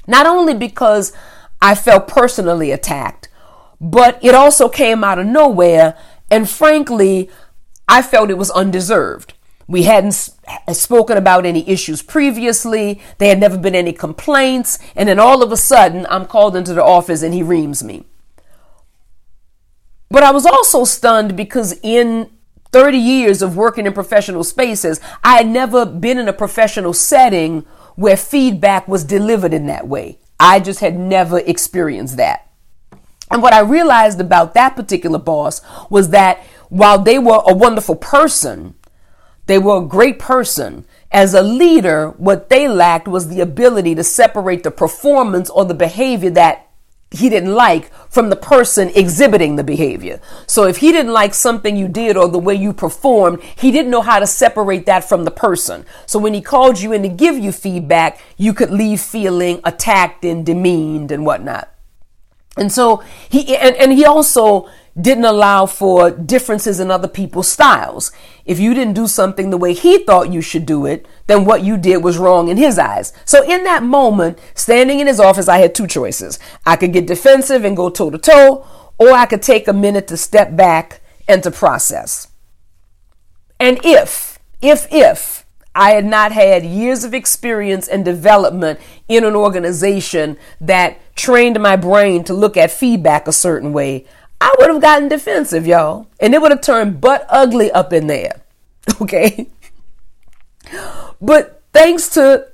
Not 0.07 0.25
only 0.25 0.55
because 0.55 1.13
I 1.61 1.75
felt 1.75 2.09
personally 2.09 2.71
attacked, 2.71 3.29
but 3.79 4.19
it 4.25 4.35
also 4.35 4.71
came 4.71 5.05
out 5.05 5.19
of 5.19 5.27
nowhere. 5.27 5.95
And 6.31 6.49
frankly, 6.49 7.29
I 7.87 8.01
felt 8.01 8.31
it 8.31 8.39
was 8.39 8.51
undeserved. 8.53 9.35
We 9.69 9.83
hadn't 9.83 10.31
eh, 10.47 10.73
spoken 10.73 11.19
about 11.19 11.47
any 11.47 11.69
issues 11.69 12.03
previously. 12.03 13.01
There 13.19 13.29
had 13.29 13.39
never 13.39 13.59
been 13.59 13.75
any 13.75 13.93
complaints. 13.93 14.79
And 14.97 15.09
then 15.09 15.21
all 15.21 15.43
of 15.43 15.53
a 15.53 15.57
sudden, 15.57 16.07
I'm 16.09 16.27
called 16.27 16.57
into 16.57 16.73
the 16.73 16.83
office 16.83 17.23
and 17.23 17.35
he 17.35 17.43
reams 17.43 17.85
me. 17.85 18.05
But 20.11 20.23
I 20.23 20.33
was 20.33 20.47
also 20.47 20.85
stunned 20.85 21.37
because 21.37 21.79
in 21.83 22.31
30 22.73 22.97
years 22.97 23.43
of 23.43 23.57
working 23.57 23.87
in 23.87 23.93
professional 23.93 24.43
spaces, 24.43 25.01
I 25.23 25.37
had 25.37 25.47
never 25.47 25.85
been 25.85 26.19
in 26.19 26.29
a 26.29 26.33
professional 26.33 26.95
setting 26.95 27.67
where 27.95 28.17
feedback 28.17 28.89
was 28.89 29.05
delivered 29.05 29.53
in 29.53 29.67
that 29.67 29.87
way. 29.87 30.19
I 30.41 30.61
just 30.61 30.81
had 30.81 30.99
never 30.99 31.41
experienced 31.41 32.17
that. 32.17 32.51
And 33.31 33.43
what 33.43 33.53
I 33.53 33.61
realized 33.61 34.21
about 34.21 34.55
that 34.55 34.77
particular 34.77 35.19
boss 35.19 35.61
was 35.91 36.11
that 36.11 36.39
while 36.71 36.99
they 36.99 37.19
were 37.19 37.43
a 37.47 37.55
wonderful 37.55 37.97
person, 37.97 38.75
they 39.49 39.59
were 39.59 39.83
a 39.83 39.87
great 39.87 40.19
person. 40.19 40.85
As 41.11 41.33
a 41.33 41.43
leader, 41.43 42.11
what 42.11 42.51
they 42.51 42.69
lacked 42.69 43.09
was 43.09 43.29
the 43.29 43.41
ability 43.41 43.95
to 43.95 44.05
separate 44.05 44.63
the 44.63 44.71
performance 44.71 45.49
or 45.49 45.65
the 45.65 45.75
behavior 45.75 46.31
that 46.31 46.69
he 47.11 47.31
didn't 47.31 47.55
like 47.55 47.91
from 48.11 48.29
the 48.29 48.37
person 48.37 48.91
exhibiting 48.95 49.57
the 49.57 49.65
behavior. 49.65 50.21
So 50.47 50.65
if 50.65 50.77
he 50.77 50.93
didn't 50.93 51.15
like 51.15 51.33
something 51.33 51.75
you 51.75 51.89
did 51.89 52.19
or 52.19 52.29
the 52.29 52.39
way 52.39 52.55
you 52.55 52.75
performed, 52.75 53.43
he 53.57 53.71
didn't 53.71 53.91
know 53.91 54.03
how 54.03 54.19
to 54.19 54.27
separate 54.27 54.85
that 54.85 55.09
from 55.09 55.25
the 55.25 55.31
person. 55.31 55.87
So 56.05 56.19
when 56.19 56.35
he 56.35 56.43
called 56.43 56.79
you 56.79 56.93
in 56.93 57.03
to 57.03 57.09
give 57.09 57.39
you 57.39 57.51
feedback, 57.51 58.21
you 58.37 58.53
could 58.53 58.71
leave 58.71 59.01
feeling 59.01 59.63
attacked 59.65 60.27
and 60.27 60.45
demeaned 60.45 61.11
and 61.11 61.25
whatnot. 61.25 61.73
And 62.59 62.71
so 62.71 63.03
he, 63.31 63.57
and, 63.57 63.75
and 63.77 63.93
he 63.93 64.05
also 64.05 64.69
didn't 65.01 65.25
allow 65.25 65.67
for 65.67 66.11
differences 66.11 66.81
in 66.81 66.91
other 66.91 67.09
people's 67.09 67.49
styles. 67.49 68.11
If 68.45 68.59
you 68.59 68.75
didn't 68.75 68.95
do 68.95 69.07
something 69.07 69.51
the 69.51 69.57
way 69.57 69.75
he 69.75 69.99
thought 69.99 70.33
you 70.33 70.41
should 70.41 70.67
do 70.67 70.87
it, 70.87 71.07
then 71.27 71.45
what 71.45 71.63
you 71.63 71.77
did 71.77 72.03
was 72.03 72.19
wrong 72.19 72.49
in 72.49 72.57
his 72.57 72.79
eyes. 72.79 73.13
So 73.25 73.43
in 73.43 73.65
that 73.65 73.83
moment, 73.83 74.39
standing 74.55 74.99
in 74.99 75.07
his 75.07 75.21
office, 75.21 75.49
I 75.49 75.59
had 75.59 75.75
two 75.75 75.87
choices. 75.87 76.39
I 76.67 76.77
could 76.77 76.93
get 76.93 77.07
defensive 77.07 77.65
and 77.65 77.77
go 77.77 77.91
toe 77.91 78.11
to 78.11 78.19
toe, 78.19 78.67
or 78.99 79.13
I 79.13 79.27
could 79.27 79.43
take 79.43 79.69
a 79.69 79.73
minute 79.73 80.09
to 80.09 80.17
step 80.17 80.57
back 80.57 81.01
and 81.29 81.43
to 81.43 81.51
process. 81.51 82.29
And 83.61 83.79
if, 83.85 84.39
if, 84.63 84.87
if 84.91 85.45
I 85.75 85.91
had 85.91 86.05
not 86.05 86.33
had 86.33 86.65
years 86.65 87.05
of 87.05 87.15
experience 87.15 87.87
and 87.87 88.05
development 88.05 88.81
in 89.07 89.25
an 89.25 89.37
organization 89.37 90.37
that 90.61 90.99
trained 91.15 91.61
my 91.61 91.77
brain 91.77 92.25
to 92.25 92.35
look 92.35 92.57
at 92.57 92.71
feedback 92.71 93.29
a 93.29 93.33
certain 93.33 93.73
way, 93.73 94.07
I 94.41 94.55
would 94.59 94.71
have 94.71 94.81
gotten 94.81 95.09
defensive, 95.09 95.67
y'all. 95.67 96.07
And 96.21 96.35
it 96.35 96.41
would 96.41 96.53
have 96.53 96.61
turned 96.61 97.01
butt 97.01 97.27
ugly 97.29 97.71
up 97.71 97.93
in 97.93 98.07
there. 98.07 98.43
Okay. 99.03 99.49
But 101.21 101.63
thanks 101.73 102.09
to 102.11 102.49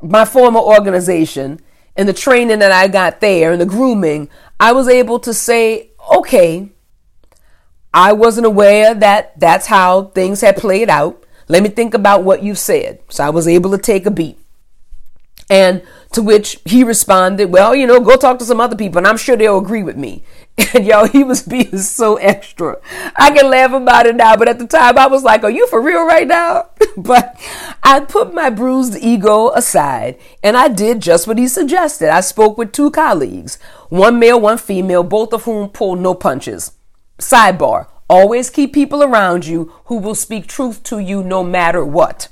my 0.00 0.24
former 0.24 0.60
organization 0.60 1.60
and 1.96 2.08
the 2.08 2.12
training 2.12 2.60
that 2.60 2.72
I 2.72 2.88
got 2.88 3.20
there 3.20 3.52
and 3.52 3.60
the 3.60 3.66
grooming, 3.66 4.28
I 4.60 4.72
was 4.72 4.88
able 4.88 5.18
to 5.20 5.34
say, 5.34 5.90
okay, 6.14 6.70
I 7.92 8.12
wasn't 8.12 8.46
aware 8.46 8.94
that 8.94 9.38
that's 9.38 9.66
how 9.66 10.04
things 10.04 10.40
had 10.40 10.56
played 10.56 10.88
out. 10.88 11.24
Let 11.48 11.62
me 11.62 11.68
think 11.70 11.94
about 11.94 12.22
what 12.22 12.42
you've 12.42 12.58
said. 12.58 13.00
So 13.08 13.24
I 13.24 13.30
was 13.30 13.48
able 13.48 13.70
to 13.70 13.78
take 13.78 14.06
a 14.06 14.10
beat. 14.10 14.38
And 15.50 15.82
to 16.12 16.22
which 16.22 16.60
he 16.64 16.84
responded, 16.84 17.50
Well, 17.50 17.74
you 17.74 17.86
know, 17.86 18.00
go 18.00 18.16
talk 18.16 18.38
to 18.38 18.44
some 18.44 18.60
other 18.60 18.76
people, 18.76 18.98
and 18.98 19.06
I'm 19.06 19.16
sure 19.16 19.34
they'll 19.36 19.58
agree 19.58 19.82
with 19.82 19.96
me. 19.96 20.22
And 20.58 20.86
yo, 20.86 21.06
he 21.06 21.22
was 21.22 21.42
being 21.42 21.78
so 21.78 22.16
extra. 22.16 22.78
I 23.16 23.30
can 23.30 23.48
laugh 23.50 23.72
about 23.72 24.06
it 24.06 24.16
now, 24.16 24.36
but 24.36 24.48
at 24.48 24.58
the 24.58 24.66
time 24.66 24.98
I 24.98 25.06
was 25.06 25.22
like, 25.22 25.44
Are 25.44 25.50
you 25.50 25.66
for 25.68 25.80
real 25.80 26.04
right 26.04 26.26
now? 26.26 26.70
but 26.96 27.40
I 27.82 28.00
put 28.00 28.34
my 28.34 28.50
bruised 28.50 28.96
ego 28.96 29.50
aside 29.50 30.18
and 30.42 30.56
I 30.56 30.68
did 30.68 31.00
just 31.00 31.26
what 31.26 31.38
he 31.38 31.46
suggested. 31.46 32.08
I 32.08 32.20
spoke 32.20 32.58
with 32.58 32.72
two 32.72 32.90
colleagues, 32.90 33.58
one 33.88 34.18
male, 34.18 34.40
one 34.40 34.58
female, 34.58 35.04
both 35.04 35.32
of 35.32 35.44
whom 35.44 35.68
pulled 35.68 36.00
no 36.00 36.14
punches. 36.14 36.72
Sidebar 37.18 37.86
always 38.10 38.50
keep 38.50 38.72
people 38.72 39.02
around 39.02 39.46
you 39.46 39.72
who 39.86 39.98
will 39.98 40.14
speak 40.14 40.46
truth 40.46 40.82
to 40.84 40.98
you 40.98 41.22
no 41.22 41.44
matter 41.44 41.84
what. 41.84 42.28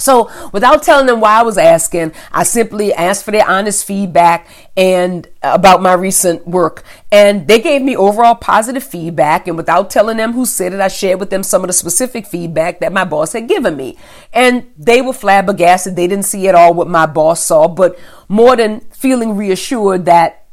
So 0.00 0.30
without 0.52 0.82
telling 0.82 1.06
them 1.06 1.20
why 1.20 1.40
I 1.40 1.42
was 1.42 1.58
asking, 1.58 2.12
I 2.32 2.42
simply 2.42 2.92
asked 2.92 3.24
for 3.24 3.30
their 3.30 3.48
honest 3.48 3.84
feedback 3.84 4.48
and 4.76 5.26
uh, 5.42 5.52
about 5.54 5.82
my 5.82 5.92
recent 5.92 6.46
work. 6.46 6.82
And 7.12 7.46
they 7.46 7.60
gave 7.60 7.82
me 7.82 7.96
overall 7.96 8.34
positive 8.34 8.82
feedback. 8.82 9.46
And 9.46 9.56
without 9.56 9.90
telling 9.90 10.16
them 10.16 10.32
who 10.32 10.46
said 10.46 10.72
it, 10.72 10.80
I 10.80 10.88
shared 10.88 11.20
with 11.20 11.30
them 11.30 11.42
some 11.42 11.62
of 11.62 11.68
the 11.68 11.72
specific 11.72 12.26
feedback 12.26 12.80
that 12.80 12.92
my 12.92 13.04
boss 13.04 13.32
had 13.32 13.48
given 13.48 13.76
me. 13.76 13.98
And 14.32 14.70
they 14.76 15.02
were 15.02 15.12
flabbergasted. 15.12 15.96
They 15.96 16.06
didn't 16.06 16.24
see 16.24 16.48
at 16.48 16.54
all 16.54 16.74
what 16.74 16.88
my 16.88 17.06
boss 17.06 17.42
saw, 17.42 17.68
but 17.68 17.98
more 18.28 18.56
than 18.56 18.80
feeling 18.90 19.36
reassured 19.36 20.06
that 20.06 20.46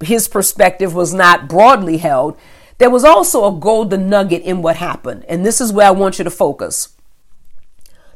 his 0.00 0.28
perspective 0.28 0.94
was 0.94 1.12
not 1.12 1.48
broadly 1.48 1.98
held, 1.98 2.38
there 2.78 2.90
was 2.90 3.04
also 3.04 3.44
a 3.44 3.58
golden 3.58 4.08
nugget 4.08 4.42
in 4.42 4.62
what 4.62 4.76
happened. 4.76 5.24
And 5.28 5.44
this 5.44 5.60
is 5.60 5.72
where 5.72 5.88
I 5.88 5.90
want 5.90 6.18
you 6.18 6.24
to 6.24 6.30
focus. 6.30 6.96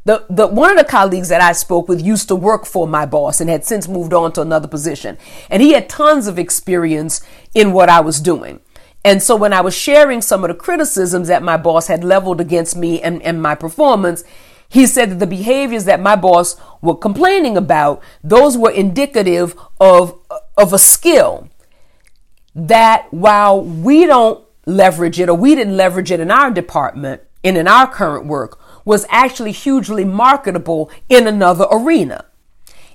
The, 0.04 0.26
the 0.28 0.48
one 0.48 0.70
of 0.70 0.76
the 0.76 0.84
colleagues 0.84 1.28
that 1.28 1.40
I 1.40 1.52
spoke 1.52 1.88
with 1.88 2.04
used 2.04 2.28
to 2.28 2.36
work 2.36 2.66
for 2.66 2.88
my 2.88 3.06
boss 3.06 3.40
and 3.40 3.48
had 3.48 3.64
since 3.64 3.86
moved 3.86 4.12
on 4.12 4.32
to 4.32 4.40
another 4.40 4.66
position. 4.66 5.16
And 5.48 5.62
he 5.62 5.72
had 5.72 5.88
tons 5.88 6.26
of 6.26 6.38
experience 6.38 7.20
in 7.54 7.72
what 7.72 7.88
I 7.88 8.00
was 8.00 8.20
doing. 8.20 8.60
And 9.04 9.22
so 9.22 9.36
when 9.36 9.52
I 9.52 9.60
was 9.60 9.76
sharing 9.76 10.20
some 10.20 10.44
of 10.44 10.48
the 10.48 10.54
criticisms 10.54 11.28
that 11.28 11.42
my 11.42 11.56
boss 11.56 11.86
had 11.88 12.04
leveled 12.04 12.40
against 12.40 12.76
me 12.76 13.00
and, 13.00 13.22
and 13.22 13.42
my 13.42 13.54
performance, 13.54 14.24
he 14.68 14.86
said 14.86 15.10
that 15.10 15.18
the 15.18 15.26
behaviors 15.26 15.84
that 15.84 16.00
my 16.00 16.16
boss 16.16 16.56
were 16.80 16.96
complaining 16.96 17.56
about, 17.56 18.02
those 18.24 18.56
were 18.56 18.70
indicative 18.70 19.56
of, 19.80 20.18
of 20.56 20.72
a 20.72 20.78
skill 20.78 21.48
that 22.54 23.12
while 23.12 23.60
we 23.60 24.06
don't 24.06 24.44
leverage 24.66 25.18
it 25.18 25.28
or 25.28 25.34
we 25.34 25.54
didn't 25.54 25.76
leverage 25.76 26.10
it 26.10 26.20
in 26.20 26.30
our 26.30 26.50
department 26.50 27.22
and 27.44 27.56
in 27.56 27.66
our 27.66 27.86
current 27.86 28.26
work, 28.26 28.58
was 28.84 29.06
actually 29.08 29.52
hugely 29.52 30.04
marketable 30.04 30.90
in 31.08 31.26
another 31.26 31.66
arena. 31.70 32.24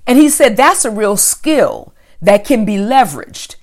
And 0.05 0.17
he 0.17 0.29
said 0.29 0.55
that's 0.55 0.85
a 0.85 0.91
real 0.91 1.17
skill 1.17 1.93
that 2.21 2.45
can 2.45 2.65
be 2.65 2.77
leveraged 2.77 3.55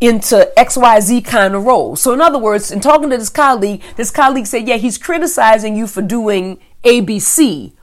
into 0.00 0.50
XYZ 0.56 1.24
kind 1.24 1.54
of 1.54 1.64
roles. 1.64 2.00
So 2.00 2.12
in 2.14 2.20
other 2.20 2.38
words, 2.38 2.70
in 2.70 2.80
talking 2.80 3.10
to 3.10 3.18
this 3.18 3.28
colleague, 3.28 3.82
this 3.96 4.10
colleague 4.10 4.46
said, 4.46 4.66
yeah, 4.66 4.76
he's 4.76 4.96
criticizing 4.96 5.76
you 5.76 5.86
for 5.86 6.00
doing 6.00 6.58
ABC. 6.84 7.74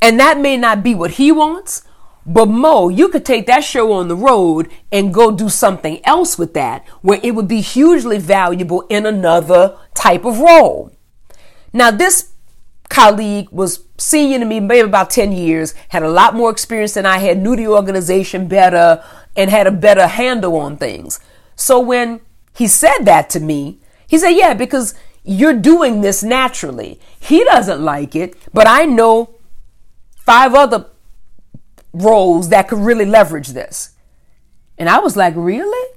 And 0.00 0.18
that 0.18 0.40
may 0.40 0.56
not 0.56 0.82
be 0.82 0.94
what 0.94 1.12
he 1.12 1.30
wants, 1.30 1.82
but 2.24 2.46
Mo, 2.46 2.88
you 2.88 3.08
could 3.08 3.24
take 3.24 3.46
that 3.46 3.62
show 3.62 3.92
on 3.92 4.08
the 4.08 4.16
road 4.16 4.68
and 4.90 5.14
go 5.14 5.30
do 5.30 5.48
something 5.48 6.04
else 6.04 6.38
with 6.38 6.54
that 6.54 6.86
where 7.02 7.20
it 7.22 7.34
would 7.34 7.48
be 7.48 7.60
hugely 7.60 8.18
valuable 8.18 8.82
in 8.88 9.06
another 9.06 9.78
type 9.94 10.24
of 10.24 10.40
role. 10.40 10.90
Now, 11.72 11.90
this 11.90 12.32
colleague 12.88 13.48
was 13.50 13.84
senior 13.98 14.38
to 14.38 14.44
me, 14.44 14.60
maybe 14.60 14.80
about 14.80 15.10
10 15.10 15.32
years, 15.32 15.74
had 15.88 16.02
a 16.02 16.08
lot 16.08 16.34
more 16.34 16.50
experience 16.50 16.94
than 16.94 17.06
I 17.06 17.18
had, 17.18 17.38
knew 17.38 17.56
the 17.56 17.68
organization 17.68 18.48
better, 18.48 19.02
and 19.36 19.50
had 19.50 19.66
a 19.66 19.70
better 19.70 20.06
handle 20.06 20.56
on 20.56 20.76
things. 20.76 21.20
So 21.54 21.80
when 21.80 22.20
he 22.54 22.66
said 22.66 23.00
that 23.04 23.30
to 23.30 23.40
me, 23.40 23.78
he 24.06 24.18
said, 24.18 24.30
Yeah, 24.30 24.54
because 24.54 24.94
you're 25.24 25.54
doing 25.58 26.00
this 26.00 26.22
naturally. 26.22 27.00
He 27.20 27.44
doesn't 27.44 27.82
like 27.82 28.14
it, 28.14 28.36
but 28.52 28.66
I 28.66 28.84
know 28.84 29.34
five 30.16 30.54
other 30.54 30.86
roles 31.92 32.50
that 32.50 32.68
could 32.68 32.78
really 32.78 33.04
leverage 33.04 33.48
this. 33.48 33.94
And 34.78 34.88
I 34.88 34.98
was 34.98 35.16
like, 35.16 35.34
Really? 35.36 35.92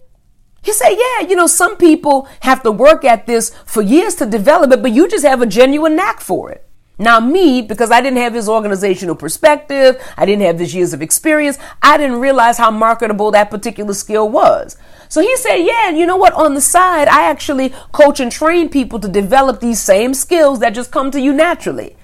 He 0.61 0.73
said, 0.73 0.89
Yeah, 0.91 1.27
you 1.27 1.35
know, 1.35 1.47
some 1.47 1.77
people 1.77 2.27
have 2.41 2.63
to 2.63 2.71
work 2.71 3.05
at 3.05 3.27
this 3.27 3.53
for 3.65 3.81
years 3.81 4.15
to 4.15 4.25
develop 4.25 4.71
it, 4.71 4.81
but 4.81 4.91
you 4.91 5.07
just 5.07 5.25
have 5.25 5.41
a 5.41 5.45
genuine 5.45 5.95
knack 5.95 6.19
for 6.19 6.51
it. 6.51 6.68
Now, 7.01 7.21
me, 7.21 7.61
because 7.61 7.91
I 7.91 8.01
didn't 8.01 8.17
have 8.17 8.33
his 8.33 8.49
organizational 8.49 9.15
perspective, 9.15 10.03
I 10.17 10.25
didn't 10.25 10.41
have 10.41 10.59
his 10.59 10.75
years 10.75 10.91
of 10.91 11.01
experience, 11.01 11.57
I 11.81 11.97
didn't 11.97 12.19
realize 12.19 12.57
how 12.57 12.71
marketable 12.71 13.31
that 13.31 13.49
particular 13.49 13.93
skill 13.93 14.27
was. 14.27 14.75
So 15.07 15.21
he 15.21 15.35
said, 15.37 15.59
Yeah, 15.59 15.87
and 15.87 15.97
you 15.97 16.05
know 16.05 16.17
what? 16.17 16.33
On 16.33 16.55
the 16.55 16.61
side, 16.61 17.07
I 17.07 17.23
actually 17.23 17.73
coach 17.93 18.19
and 18.19 18.29
train 18.29 18.67
people 18.67 18.99
to 18.99 19.07
develop 19.07 19.61
these 19.61 19.79
same 19.79 20.13
skills 20.13 20.59
that 20.59 20.71
just 20.71 20.91
come 20.91 21.09
to 21.11 21.21
you 21.21 21.31
naturally. 21.31 21.95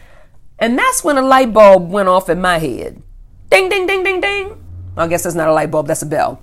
And 0.57 0.77
that's 0.79 1.03
when 1.03 1.17
a 1.17 1.21
light 1.21 1.51
bulb 1.51 1.91
went 1.91 2.07
off 2.07 2.29
in 2.29 2.39
my 2.39 2.59
head. 2.59 3.03
Ding, 3.49 3.67
ding, 3.67 3.85
ding, 3.85 4.01
ding, 4.01 4.21
ding. 4.21 4.63
I 4.95 5.07
guess 5.07 5.23
that's 5.23 5.35
not 5.35 5.49
a 5.49 5.53
light 5.53 5.71
bulb, 5.71 5.87
that's 5.87 6.03
a 6.03 6.05
bell. 6.05 6.41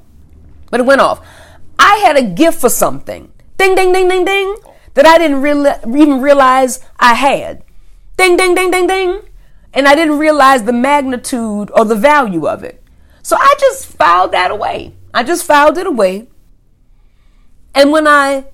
But 0.70 0.80
it 0.80 0.86
went 0.86 1.00
off. 1.00 1.26
I 1.78 1.96
had 2.04 2.18
a 2.18 2.22
gift 2.22 2.60
for 2.60 2.68
something. 2.68 3.32
Ding, 3.56 3.74
ding, 3.74 3.94
ding, 3.94 4.10
ding, 4.10 4.26
ding. 4.26 4.56
That 4.92 5.06
I 5.06 5.16
didn't 5.16 5.38
even 5.96 6.20
realize 6.20 6.80
I 7.00 7.14
had. 7.14 7.64
Ding, 8.22 8.36
ding, 8.36 8.54
ding, 8.54 8.70
ding, 8.70 8.86
ding. 8.86 9.20
And 9.74 9.88
I 9.88 9.96
didn't 9.96 10.16
realize 10.16 10.62
the 10.62 10.72
magnitude 10.72 11.72
or 11.74 11.84
the 11.84 11.96
value 11.96 12.46
of 12.46 12.62
it. 12.62 12.80
So 13.24 13.34
I 13.36 13.52
just 13.58 13.86
filed 13.86 14.30
that 14.30 14.52
away. 14.52 14.94
I 15.12 15.24
just 15.24 15.44
filed 15.44 15.76
it 15.76 15.88
away. 15.88 16.28
And 17.74 17.90
when 17.90 18.06
I 18.06 18.44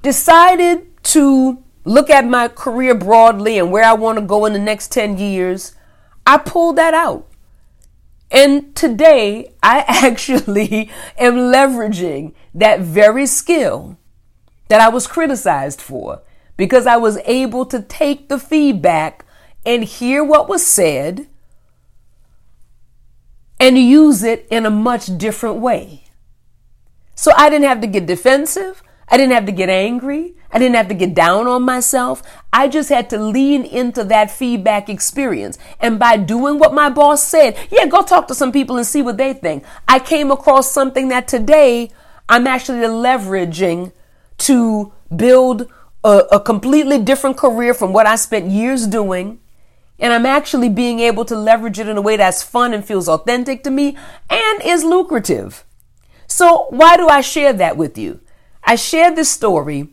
decided 0.00 0.86
to 1.12 1.62
look 1.84 2.08
at 2.08 2.26
my 2.26 2.48
career 2.48 2.94
broadly 2.94 3.58
and 3.58 3.70
where 3.70 3.84
I 3.84 3.92
want 3.92 4.18
to 4.18 4.24
go 4.24 4.46
in 4.46 4.54
the 4.54 4.58
next 4.58 4.90
10 4.92 5.18
years, 5.18 5.74
I 6.26 6.38
pulled 6.38 6.76
that 6.76 6.94
out. 6.94 7.28
And 8.30 8.74
today 8.74 9.52
I 9.62 9.80
actually 9.86 10.90
am 11.18 11.34
leveraging 11.34 12.32
that 12.54 12.80
very 12.80 13.26
skill 13.26 13.98
that 14.68 14.80
I 14.80 14.88
was 14.88 15.06
criticized 15.06 15.82
for 15.82 16.22
because 16.56 16.86
I 16.86 16.96
was 16.96 17.18
able 17.24 17.66
to 17.66 17.82
take 17.82 18.28
the 18.28 18.38
feedback 18.38 19.24
and 19.66 19.84
hear 19.84 20.22
what 20.22 20.48
was 20.48 20.64
said 20.64 21.28
and 23.58 23.78
use 23.78 24.22
it 24.22 24.46
in 24.50 24.66
a 24.66 24.70
much 24.70 25.16
different 25.16 25.56
way. 25.56 26.04
So 27.14 27.32
I 27.36 27.48
didn't 27.48 27.68
have 27.68 27.80
to 27.80 27.86
get 27.86 28.06
defensive. 28.06 28.82
I 29.08 29.16
didn't 29.16 29.32
have 29.32 29.46
to 29.46 29.52
get 29.52 29.68
angry. 29.68 30.34
I 30.50 30.58
didn't 30.58 30.76
have 30.76 30.88
to 30.88 30.94
get 30.94 31.14
down 31.14 31.46
on 31.46 31.62
myself. 31.62 32.22
I 32.52 32.68
just 32.68 32.88
had 32.88 33.10
to 33.10 33.18
lean 33.18 33.64
into 33.64 34.04
that 34.04 34.30
feedback 34.30 34.88
experience. 34.88 35.58
And 35.80 35.98
by 35.98 36.16
doing 36.16 36.58
what 36.58 36.74
my 36.74 36.90
boss 36.90 37.26
said, 37.26 37.56
yeah, 37.70 37.86
go 37.86 38.02
talk 38.02 38.28
to 38.28 38.34
some 38.34 38.52
people 38.52 38.76
and 38.76 38.86
see 38.86 39.02
what 39.02 39.16
they 39.16 39.32
think. 39.32 39.64
I 39.88 39.98
came 39.98 40.30
across 40.30 40.70
something 40.70 41.08
that 41.08 41.28
today 41.28 41.90
I'm 42.28 42.46
actually 42.46 42.86
leveraging 42.86 43.92
to 44.38 44.92
build 45.14 45.70
a, 46.04 46.18
a 46.32 46.40
completely 46.40 46.98
different 46.98 47.36
career 47.36 47.74
from 47.74 47.92
what 47.92 48.06
I 48.06 48.16
spent 48.16 48.50
years 48.50 48.86
doing. 48.86 49.40
And 49.98 50.12
I'm 50.12 50.26
actually 50.26 50.68
being 50.68 51.00
able 51.00 51.24
to 51.24 51.36
leverage 51.36 51.78
it 51.78 51.88
in 51.88 51.96
a 51.96 52.02
way 52.02 52.16
that's 52.16 52.42
fun 52.42 52.74
and 52.74 52.84
feels 52.84 53.08
authentic 53.08 53.64
to 53.64 53.70
me 53.70 53.96
and 54.28 54.62
is 54.62 54.84
lucrative. 54.84 55.64
So, 56.26 56.66
why 56.70 56.96
do 56.96 57.08
I 57.08 57.20
share 57.20 57.52
that 57.52 57.76
with 57.76 57.96
you? 57.96 58.20
I 58.64 58.74
share 58.74 59.14
this 59.14 59.30
story 59.30 59.88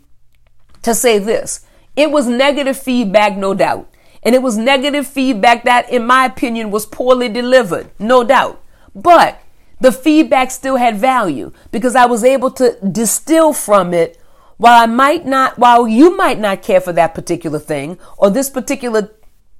to 0.81 0.95
say 0.95 1.19
this. 1.19 1.65
It 1.95 2.09
was 2.11 2.27
negative 2.27 2.77
feedback, 2.77 3.37
no 3.37 3.53
doubt. 3.53 3.89
And 4.23 4.33
it 4.33 4.41
was 4.41 4.57
negative 4.57 5.07
feedback 5.07 5.63
that, 5.65 5.89
in 5.89 6.05
my 6.05 6.25
opinion, 6.25 6.71
was 6.71 6.85
poorly 6.85 7.29
delivered, 7.29 7.91
no 7.99 8.23
doubt. 8.23 8.63
But 8.95 9.41
the 9.79 9.91
feedback 9.91 10.51
still 10.51 10.77
had 10.77 10.97
value 10.97 11.51
because 11.71 11.95
I 11.95 12.05
was 12.05 12.23
able 12.23 12.51
to 12.51 12.77
distill 12.91 13.53
from 13.53 13.93
it 13.93 14.20
while 14.61 14.79
I 14.79 14.85
might 14.85 15.25
not, 15.25 15.57
while 15.57 15.87
you 15.87 16.15
might 16.15 16.37
not 16.37 16.61
care 16.61 16.79
for 16.79 16.93
that 16.93 17.15
particular 17.15 17.57
thing, 17.57 17.97
or 18.15 18.29
this 18.29 18.47
particular 18.47 19.09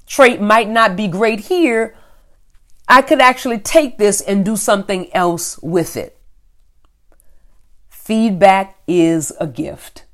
trait 0.06 0.40
might 0.40 0.70
not 0.70 0.96
be 0.96 1.08
great 1.08 1.40
here, 1.40 1.96
I 2.88 3.02
could 3.02 3.20
actually 3.20 3.58
take 3.58 3.98
this 3.98 4.22
and 4.22 4.46
do 4.46 4.56
something 4.56 5.12
else 5.12 5.58
with 5.64 5.98
it. 5.98 6.20
Feedback 7.90 8.78
is 8.86 9.34
a 9.40 9.48
gift. 9.48 10.06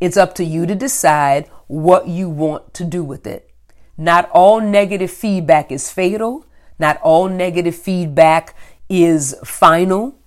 It's 0.00 0.16
up 0.16 0.32
to 0.36 0.44
you 0.44 0.64
to 0.66 0.76
decide 0.76 1.48
what 1.66 2.06
you 2.06 2.28
want 2.28 2.74
to 2.74 2.84
do 2.84 3.02
with 3.02 3.26
it. 3.26 3.50
Not 3.96 4.30
all 4.30 4.60
negative 4.60 5.10
feedback 5.10 5.72
is 5.72 5.90
fatal. 5.90 6.46
Not 6.78 7.00
all 7.02 7.28
negative 7.28 7.74
feedback 7.74 8.54
is 8.88 9.34
final. 9.42 10.20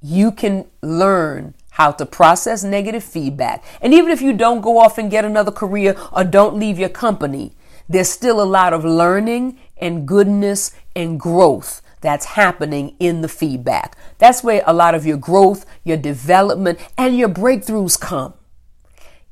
You 0.00 0.30
can 0.30 0.66
learn 0.80 1.54
how 1.78 1.92
to 1.92 2.04
process 2.04 2.64
negative 2.64 3.04
feedback. 3.04 3.64
And 3.80 3.94
even 3.94 4.10
if 4.10 4.20
you 4.20 4.32
don't 4.32 4.60
go 4.60 4.78
off 4.78 4.98
and 4.98 5.08
get 5.08 5.24
another 5.24 5.52
career 5.52 5.96
or 6.12 6.24
don't 6.24 6.58
leave 6.58 6.76
your 6.76 6.88
company, 6.88 7.52
there's 7.88 8.10
still 8.10 8.42
a 8.42 8.44
lot 8.44 8.72
of 8.72 8.84
learning 8.84 9.60
and 9.76 10.06
goodness 10.06 10.72
and 10.96 11.20
growth 11.20 11.80
that's 12.00 12.26
happening 12.26 12.96
in 12.98 13.22
the 13.22 13.28
feedback. 13.28 13.96
That's 14.18 14.42
where 14.42 14.64
a 14.66 14.72
lot 14.72 14.96
of 14.96 15.06
your 15.06 15.18
growth, 15.18 15.64
your 15.84 15.96
development, 15.96 16.80
and 16.98 17.16
your 17.16 17.28
breakthroughs 17.28 17.98
come 17.98 18.34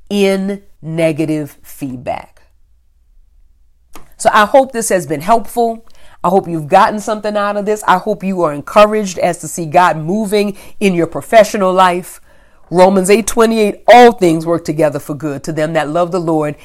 in 0.08 0.62
negative 0.80 1.58
feedback. 1.64 2.42
So 4.18 4.30
I 4.32 4.46
hope 4.46 4.70
this 4.70 4.88
has 4.90 5.04
been 5.04 5.20
helpful. 5.20 5.84
I 6.22 6.28
hope 6.28 6.48
you've 6.48 6.68
gotten 6.68 7.00
something 7.00 7.36
out 7.36 7.56
of 7.56 7.66
this. 7.66 7.82
I 7.88 7.98
hope 7.98 8.22
you 8.22 8.42
are 8.42 8.52
encouraged 8.52 9.18
as 9.18 9.38
to 9.38 9.48
see 9.48 9.66
God 9.66 9.96
moving 9.96 10.56
in 10.78 10.94
your 10.94 11.08
professional 11.08 11.72
life. 11.72 12.20
Romans 12.70 13.10
8:28 13.10 13.82
all 13.86 14.12
things 14.12 14.44
work 14.44 14.64
together 14.64 14.98
for 14.98 15.14
good 15.14 15.44
to 15.44 15.52
them 15.52 15.72
that 15.74 15.88
love 15.88 16.10
the 16.10 16.20
Lord 16.20 16.56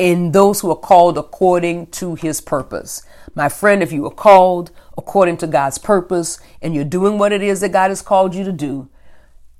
and 0.00 0.32
those 0.32 0.60
who 0.60 0.70
are 0.70 0.76
called 0.76 1.18
according 1.18 1.86
to 1.88 2.14
his 2.14 2.40
purpose. 2.40 3.02
My 3.34 3.48
friend, 3.48 3.82
if 3.82 3.92
you 3.92 4.06
are 4.06 4.10
called 4.10 4.70
according 4.96 5.36
to 5.38 5.46
God's 5.46 5.78
purpose 5.78 6.38
and 6.62 6.74
you're 6.74 6.84
doing 6.84 7.18
what 7.18 7.32
it 7.32 7.42
is 7.42 7.60
that 7.60 7.72
God 7.72 7.90
has 7.90 8.00
called 8.00 8.34
you 8.34 8.44
to 8.44 8.52
do, 8.52 8.88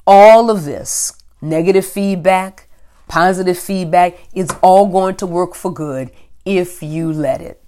all 0.07 0.51
of 0.51 0.65
this 0.65 1.13
negative 1.43 1.85
feedback, 1.85 2.69
positive 3.09 3.59
feedback, 3.59 4.19
is 4.33 4.51
all 4.63 4.87
going 4.87 5.17
to 5.17 5.27
work 5.27 5.55
for 5.55 5.73
good 5.73 6.11
if 6.45 6.83
you 6.83 7.13
let 7.13 7.41
it. 7.41 7.61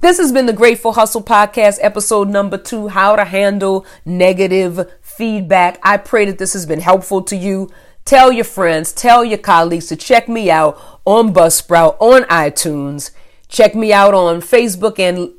This 0.00 0.18
has 0.18 0.30
been 0.30 0.46
the 0.46 0.52
Graceful 0.52 0.92
Hustle 0.92 1.22
Podcast, 1.22 1.78
episode 1.80 2.28
number 2.28 2.58
two 2.58 2.88
How 2.88 3.16
to 3.16 3.24
Handle 3.24 3.86
Negative 4.04 4.92
Feedback. 5.16 5.78
I 5.82 5.96
pray 5.96 6.24
that 6.26 6.38
this 6.38 6.52
has 6.52 6.66
been 6.66 6.80
helpful 6.80 7.22
to 7.22 7.36
you. 7.36 7.70
Tell 8.04 8.30
your 8.30 8.44
friends, 8.44 8.92
tell 8.92 9.24
your 9.24 9.38
colleagues 9.38 9.86
to 9.86 9.96
check 9.96 10.28
me 10.28 10.50
out 10.50 10.78
on 11.04 11.34
Buzzsprout, 11.34 11.96
on 11.98 12.22
iTunes. 12.24 13.10
Check 13.48 13.74
me 13.74 13.92
out 13.92 14.14
on 14.14 14.40
Facebook 14.40 14.98
and 14.98 15.32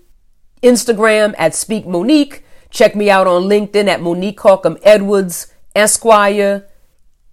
Instagram 0.62 1.34
at 1.38 1.56
Speak 1.56 1.88
Monique. 1.88 2.44
Check 2.70 2.96
me 2.96 3.10
out 3.10 3.28
on 3.28 3.44
LinkedIn 3.44 3.88
at 3.88 4.02
Monique 4.02 4.40
Hawkham 4.40 4.80
Edwards, 4.84 5.54
Esquire. 5.76 6.68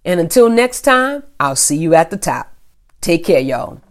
And 0.05 0.19
until 0.19 0.49
next 0.49 0.81
time, 0.81 1.23
I'll 1.39 1.55
see 1.55 1.77
you 1.77 1.95
at 1.95 2.11
the 2.11 2.17
top. 2.17 2.53
Take 3.01 3.25
care, 3.25 3.39
y'all. 3.39 3.81